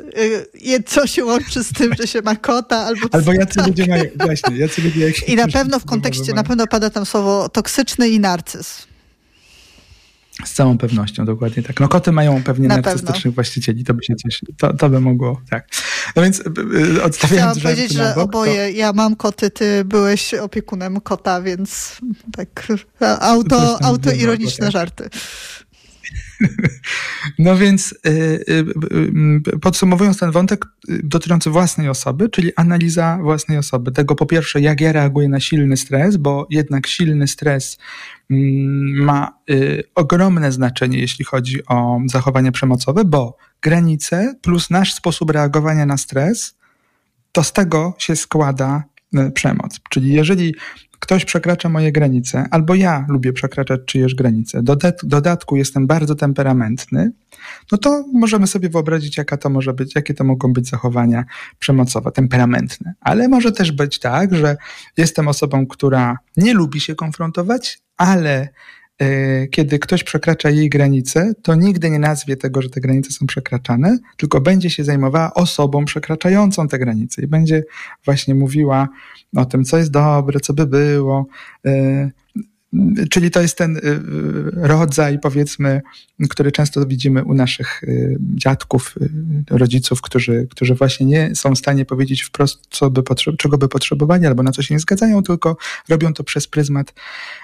[0.65, 3.07] yy, co się łączy czy z tym, że się ma kota, albo...
[3.11, 3.67] Albo jacy tak.
[3.67, 5.05] ludzie mają, właśnie, jacy ludzie...
[5.05, 8.87] Jak I na pewno w kontekście, na pewno pada tam słowo toksyczny i narcyz.
[10.45, 11.79] Z całą pewnością, dokładnie tak.
[11.79, 13.31] No koty mają pewnie Na narcystycznych pewno.
[13.31, 15.67] właścicieli, to by się coś, to, to by mogło, tak.
[16.15, 16.43] No więc y,
[16.97, 18.77] y, odstawiając Chciałam powiedzieć, że bok, oboje, to...
[18.77, 21.97] ja mam koty, ty byłeś opiekunem kota, więc
[22.37, 22.67] tak
[23.19, 24.73] auto, autoironiczne tak.
[24.73, 25.09] żarty.
[27.39, 28.65] No więc y, y,
[29.55, 33.91] y, podsumowując ten wątek dotyczący własnej osoby, czyli analiza własnej osoby.
[33.91, 37.77] Tego po pierwsze, jak ja reaguję na silny stres, bo jednak silny stres
[38.31, 39.39] mm, ma
[39.95, 46.57] ogromne znaczenie, jeśli chodzi o zachowania przemocowe, bo granice plus nasz sposób reagowania na stres,
[47.31, 48.83] to z tego się składa
[49.33, 49.79] przemoc.
[49.89, 50.55] Czyli jeżeli
[50.99, 57.11] ktoś przekracza moje granice, albo ja lubię przekraczać czyjeś granice, do dodatku jestem bardzo temperamentny,
[57.71, 61.25] no to możemy sobie wyobrazić, jaka to może być, jakie to mogą być zachowania
[61.59, 62.93] przemocowe, temperamentne.
[63.01, 64.57] Ale może też być tak, że
[64.97, 68.49] jestem osobą, która nie lubi się konfrontować, ale E,
[69.51, 73.97] kiedy ktoś przekracza jej granice, to nigdy nie nazwie tego, że te granice są przekraczane,
[74.17, 77.63] tylko będzie się zajmowała osobą przekraczającą te granice i będzie
[78.05, 78.89] właśnie mówiła
[79.35, 81.27] o tym, co jest dobre, co by było,
[81.65, 82.11] e,
[83.09, 84.01] Czyli to jest ten y, y,
[84.55, 85.81] rodzaj, powiedzmy,
[86.29, 88.95] który często widzimy u naszych y, dziadków,
[89.49, 93.03] rodziców, którzy, którzy właśnie nie są w stanie powiedzieć wprost, co by
[93.37, 95.57] czego by potrzebowali albo na co się nie zgadzają, tylko
[95.89, 96.93] robią to przez pryzmat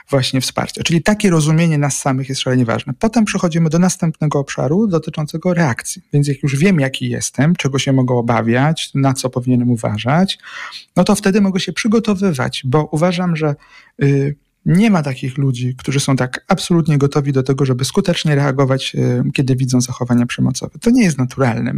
[0.09, 0.83] właśnie wsparcia.
[0.83, 2.93] Czyli takie rozumienie nas samych jest szalenie ważne.
[2.99, 6.01] Potem przechodzimy do następnego obszaru dotyczącego reakcji.
[6.13, 10.39] Więc jak już wiem, jaki jestem, czego się mogę obawiać, na co powinienem uważać,
[10.95, 13.55] no to wtedy mogę się przygotowywać, bo uważam, że
[14.65, 19.23] nie ma takich ludzi, którzy są tak absolutnie gotowi do tego, żeby skutecznie reagować, e,
[19.33, 20.79] kiedy widzą zachowania przemocowe.
[20.79, 21.73] To nie jest naturalne.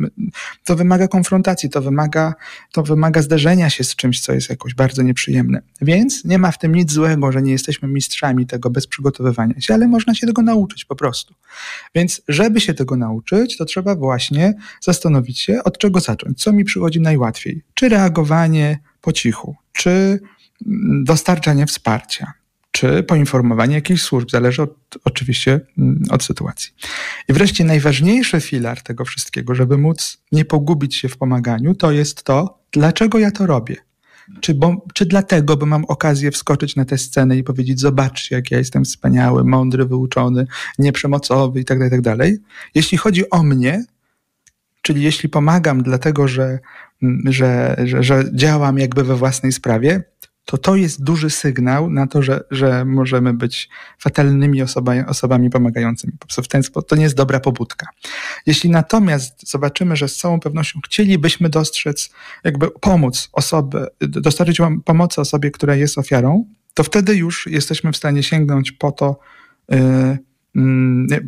[0.63, 2.33] To wymaga konfrontacji, to wymaga,
[2.71, 5.61] to wymaga zderzenia się z czymś, co jest jakoś bardzo nieprzyjemne.
[5.81, 9.73] Więc nie ma w tym nic złego, że nie jesteśmy mistrzami tego bez przygotowywania się,
[9.73, 11.33] ale można się tego nauczyć po prostu.
[11.95, 16.63] Więc żeby się tego nauczyć, to trzeba właśnie zastanowić się, od czego zacząć, co mi
[16.63, 17.63] przychodzi najłatwiej.
[17.73, 20.19] Czy reagowanie po cichu, czy
[21.03, 22.40] dostarczanie wsparcia
[22.71, 24.29] czy poinformowanie jakichś służb.
[24.31, 26.71] Zależy od, oczywiście mm, od sytuacji.
[27.29, 32.23] I wreszcie najważniejszy filar tego wszystkiego, żeby móc nie pogubić się w pomaganiu, to jest
[32.23, 33.75] to, dlaczego ja to robię.
[34.39, 38.51] Czy, bo, czy dlatego, bo mam okazję wskoczyć na tę scenę i powiedzieć, zobaczcie, jak
[38.51, 40.47] ja jestem wspaniały, mądry, wyuczony,
[40.79, 42.27] nieprzemocowy i tak dalej, tak.
[42.75, 43.85] Jeśli chodzi o mnie,
[44.81, 46.59] czyli jeśli pomagam dlatego, że,
[47.03, 50.03] mm, że, że, że działam jakby we własnej sprawie,
[50.45, 53.69] to to jest duży sygnał na to, że, że możemy być
[53.99, 56.13] fatalnymi osoba, osobami pomagającymi.
[56.19, 57.87] Po prostu w ten sposób to nie jest dobra pobudka.
[58.45, 62.09] Jeśli natomiast zobaczymy, że z całą pewnością chcielibyśmy dostrzec,
[62.43, 68.23] jakby pomóc osobie, dostarczyć pomocy osobie, która jest ofiarą, to wtedy już jesteśmy w stanie
[68.23, 69.19] sięgnąć po to,
[69.69, 70.17] yy,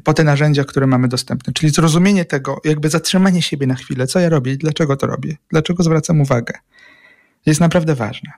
[0.04, 1.54] po te narzędzia, które mamy dostępne.
[1.54, 5.84] Czyli zrozumienie tego, jakby zatrzymanie siebie na chwilę, co ja robię dlaczego to robię, dlaczego
[5.84, 6.54] zwracam uwagę,
[7.46, 8.32] jest naprawdę ważne.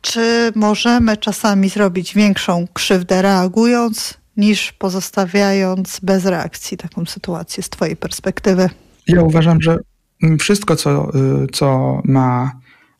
[0.00, 7.96] Czy możemy czasami zrobić większą krzywdę reagując, niż pozostawiając bez reakcji taką sytuację z Twojej
[7.96, 8.70] perspektywy?
[9.06, 9.78] Ja uważam, że
[10.38, 12.52] wszystko, co, y, co ma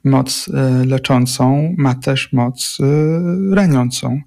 [0.05, 4.21] moc y, leczącą, ma też moc y, raniącą.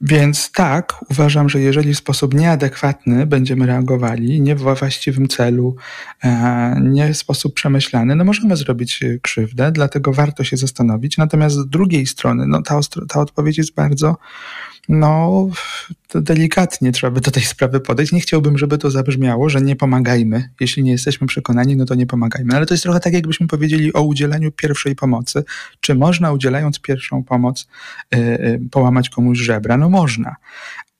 [0.00, 5.76] Więc tak, uważam, że jeżeli w sposób nieadekwatny będziemy reagowali, nie w właściwym celu,
[6.24, 11.18] e, nie w sposób przemyślany, no możemy zrobić krzywdę, dlatego warto się zastanowić.
[11.18, 14.16] Natomiast z drugiej strony, no ta, ta odpowiedź jest bardzo
[14.88, 15.48] no,
[16.14, 18.12] delikatnie trzeba by do tej sprawy podejść.
[18.12, 20.50] Nie chciałbym, żeby to zabrzmiało, że nie pomagajmy.
[20.60, 22.56] Jeśli nie jesteśmy przekonani, no to nie pomagajmy.
[22.56, 25.44] Ale to jest trochę tak, jakbyśmy powiedzieli o udzielaniu pierwszej pomocy.
[25.80, 27.68] Czy można udzielając pierwszą pomoc
[28.12, 29.76] yy, yy, połamać komuś żebra?
[29.76, 30.36] No można.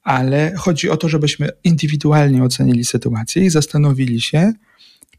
[0.03, 4.53] Ale chodzi o to, żebyśmy indywidualnie ocenili sytuację i zastanowili się,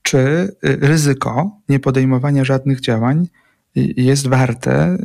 [0.01, 3.27] czy y, ryzyko niepodejmowania żadnych działań
[3.75, 4.97] jest warte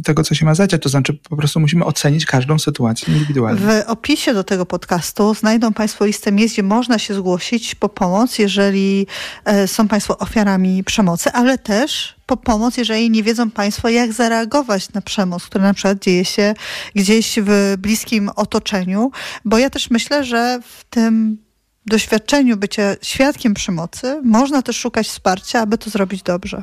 [0.00, 0.82] y, tego, co się ma zadziać.
[0.82, 3.60] To znaczy, po prostu musimy ocenić każdą sytuację indywidualnie.
[3.60, 8.38] W opisie do tego podcastu znajdą Państwo listę miejsc, gdzie można się zgłosić po pomoc,
[8.38, 9.06] jeżeli
[9.44, 14.92] e, są Państwo ofiarami przemocy, ale też po pomoc, jeżeli nie wiedzą Państwo, jak zareagować
[14.92, 16.54] na przemoc, która na przykład dzieje się
[16.94, 19.10] gdzieś w bliskim otoczeniu.
[19.44, 21.38] Bo ja też myślę, że w tym
[21.86, 26.62] doświadczeniu bycia świadkiem przemocy można też szukać wsparcia, aby to zrobić dobrze.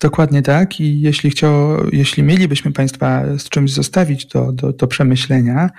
[0.00, 0.80] Dokładnie tak.
[0.80, 1.52] I jeśli, chciał,
[1.92, 5.70] jeśli mielibyśmy Państwa z czymś zostawić do, do, do przemyślenia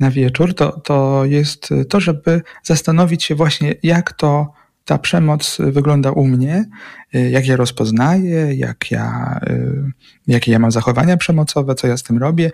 [0.00, 4.52] na wieczór, to, to jest to, żeby zastanowić się właśnie, jak to
[4.84, 6.64] ta przemoc wygląda u mnie,
[7.14, 9.92] y, jak ja rozpoznaję, jak ja, y,
[10.26, 12.50] jakie ja mam zachowania przemocowe, co ja z tym robię.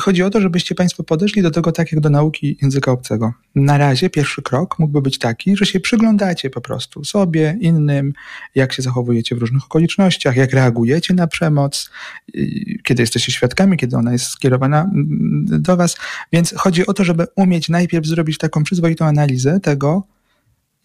[0.00, 3.32] Chodzi o to, żebyście Państwo podeszli do tego tak jak do nauki języka obcego.
[3.54, 8.12] Na razie pierwszy krok mógłby być taki, że się przyglądacie po prostu sobie, innym,
[8.54, 11.90] jak się zachowujecie w różnych okolicznościach, jak reagujecie na przemoc,
[12.36, 15.96] y, kiedy jesteście świadkami, kiedy ona jest skierowana mm, do Was.
[16.32, 20.02] Więc chodzi o to, żeby umieć najpierw zrobić taką przyzwoitą analizę tego,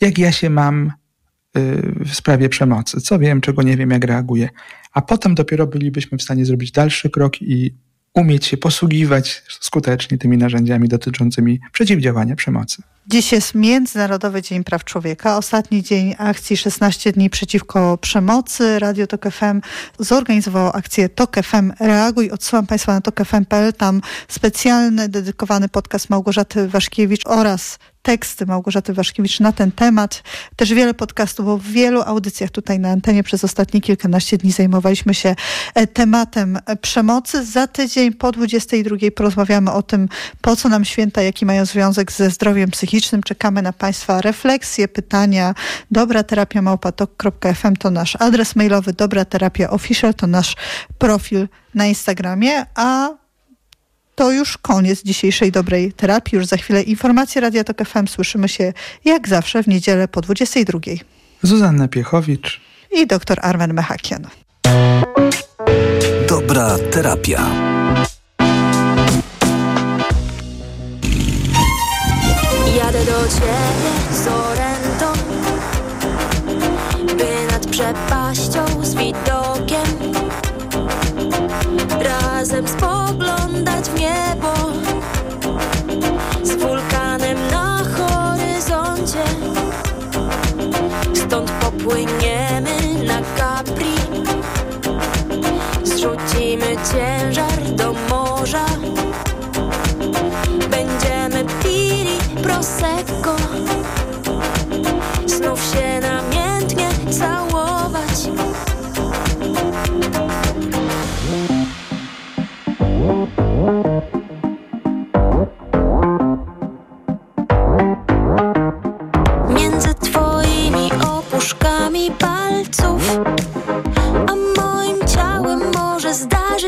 [0.02, 0.91] jak ja się mam y,
[2.06, 4.50] w sprawie przemocy, co wiem, czego nie wiem, jak reaguję.
[4.93, 7.76] A potem dopiero bylibyśmy w stanie zrobić dalszy krok i
[8.16, 12.82] umieć się posługiwać skutecznie tymi narzędziami dotyczącymi przeciwdziałania przemocy.
[13.08, 18.80] Dziś jest Międzynarodowy Dzień Praw Człowieka, ostatni dzień akcji 16 dni przeciwko przemocy.
[18.80, 19.62] Radio Tok FM
[20.00, 22.32] zorganizowało akcję Tok FM Reaguj.
[22.32, 29.51] Odsyłam Państwa na tokfm.pl, tam specjalny, dedykowany podcast Małgorzaty Waszkiewicz oraz teksty Małgorzaty Waszkiewicz na
[29.51, 30.24] ten temat.
[30.56, 35.14] Też wiele podcastów, bo w wielu audycjach tutaj na antenie przez ostatnie kilkanaście dni zajmowaliśmy
[35.14, 35.36] się
[35.76, 37.45] e, tematem przemocy.
[37.45, 40.10] Za tydzień po 22 porozmawiamy o tym,
[40.41, 43.24] po co nam święta, jaki mają związek ze zdrowiem psychicznym.
[43.24, 45.53] Czekamy na Państwa refleksje, pytania.
[45.91, 50.56] Dobra terapia małpatok.fm to nasz adres mailowy, dobra terapia official to nasz
[50.97, 53.25] profil na Instagramie, a
[54.16, 56.36] to już koniec dzisiejszej dobrej terapii.
[56.36, 58.07] Już za chwilę informacje Radia Tok FM.
[58.07, 58.74] Słyszymy się
[59.05, 60.80] jak zawsze w niedzielę po 22.
[61.41, 62.61] Zuzanna Piechowicz
[62.91, 64.28] i dr Armen Mechakian.
[66.30, 67.45] Dobra terapia.
[72.78, 75.13] Jadę do ciebie z Orentą
[77.18, 79.86] By nad przepaścią z widokiem
[82.01, 82.95] Razem spoglądać
[86.66, 89.24] wulkanem na horyzoncie.
[91.13, 93.95] Stąd popłyniemy na Capri.
[95.84, 98.66] Zrzucimy ciężar do morza.
[100.70, 103.35] Będziemy pili prosecco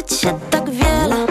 [0.06, 1.28] się tak wiele.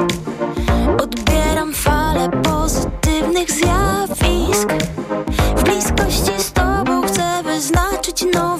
[1.02, 4.68] Odbieram fale pozytywnych zjawisk.
[5.56, 8.56] W bliskości z tobą chcę wyznać przepaścią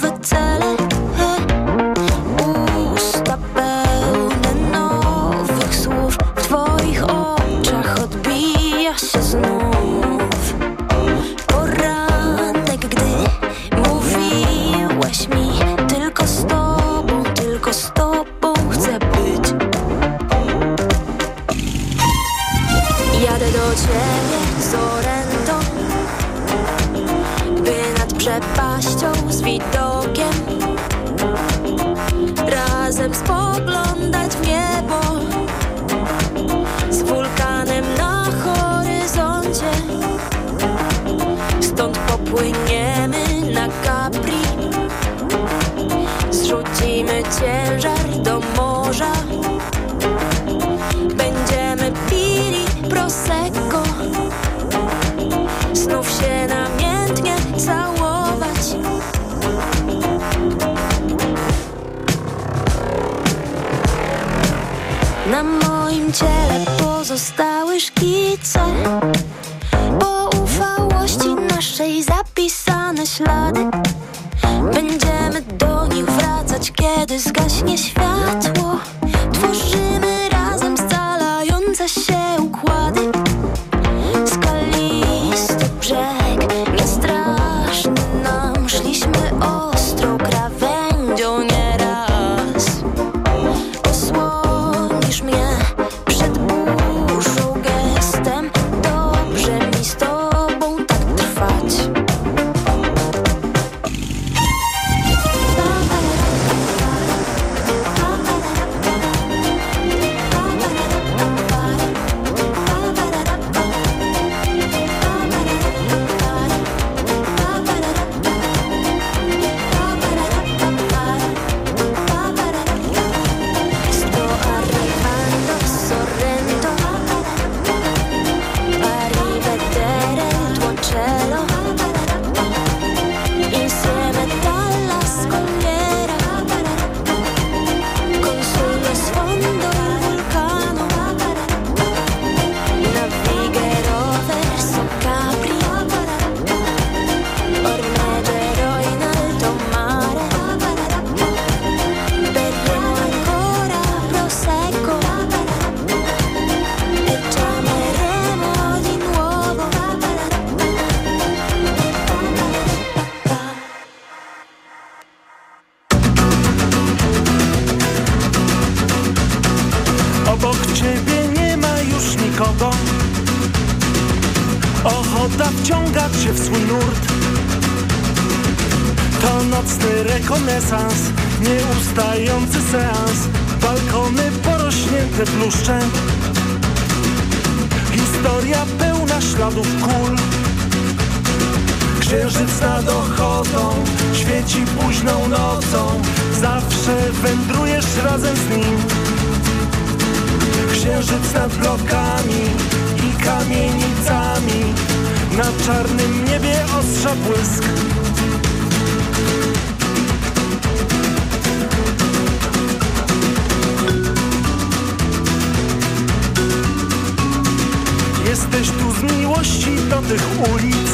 [220.09, 220.91] tych ulic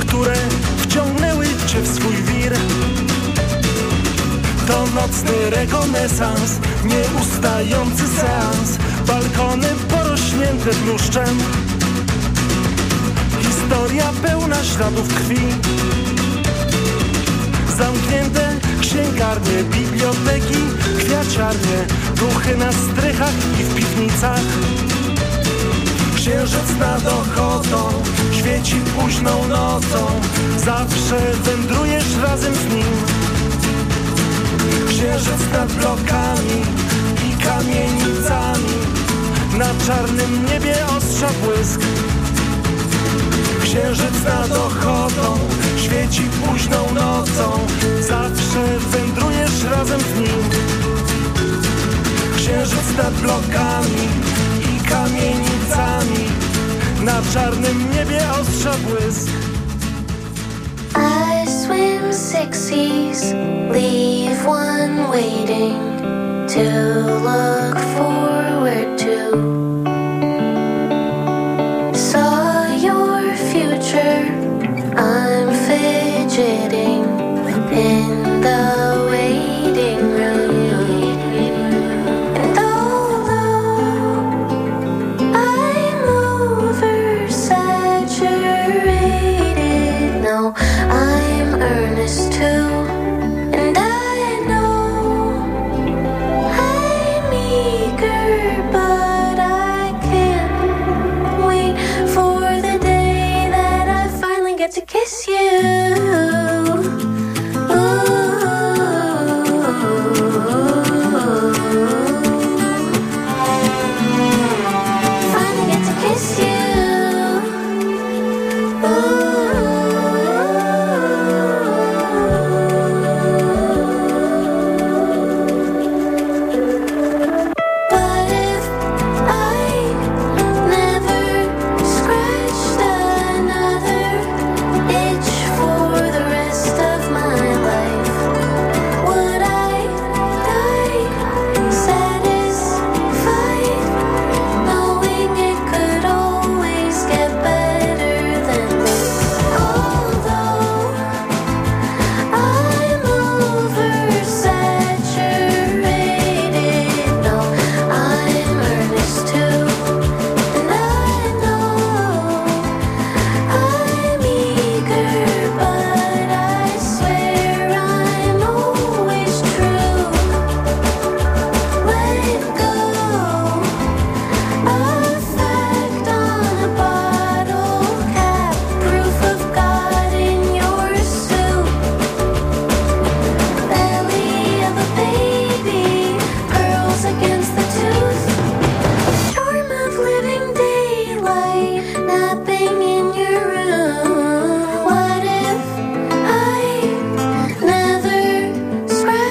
[0.00, 0.34] Które
[0.76, 2.52] wciągnęły cię w swój wir.
[4.66, 8.78] To nocny rekonesans, nieustający seans.
[9.06, 11.38] Balkony porośnięte bluszczem
[13.42, 15.46] Historia pełna śladów krwi.
[17.78, 20.62] Zamknięte księgarnie, biblioteki,
[20.98, 21.78] kwiaciarnie.
[22.16, 24.40] Duchy na strychach i w piwnicach
[26.22, 27.92] Księżyc nad ochotą,
[28.32, 30.06] świeci późną nocą.
[30.56, 32.92] Zawsze wędrujesz razem z nim.
[34.88, 36.62] Księżyc nad blokami
[37.28, 38.74] i kamienicami.
[39.58, 41.80] Na czarnym niebie ostrza błysk.
[43.62, 45.38] Księżyc nad ochotą
[45.76, 47.58] świeci późną nocą.
[48.00, 50.50] Zawsze wędrujesz razem z nim.
[52.36, 54.08] Księżyc nad blokami
[54.92, 56.24] kamienicami
[57.04, 59.28] Na czarnym niebie ostrza błysk
[60.94, 63.34] I swim six seas,
[63.72, 65.78] leave one waiting
[66.48, 66.62] to
[67.24, 69.16] look forward to.
[71.94, 74.28] Saw your future,
[74.96, 77.04] I'm fidgeting
[77.72, 79.08] in the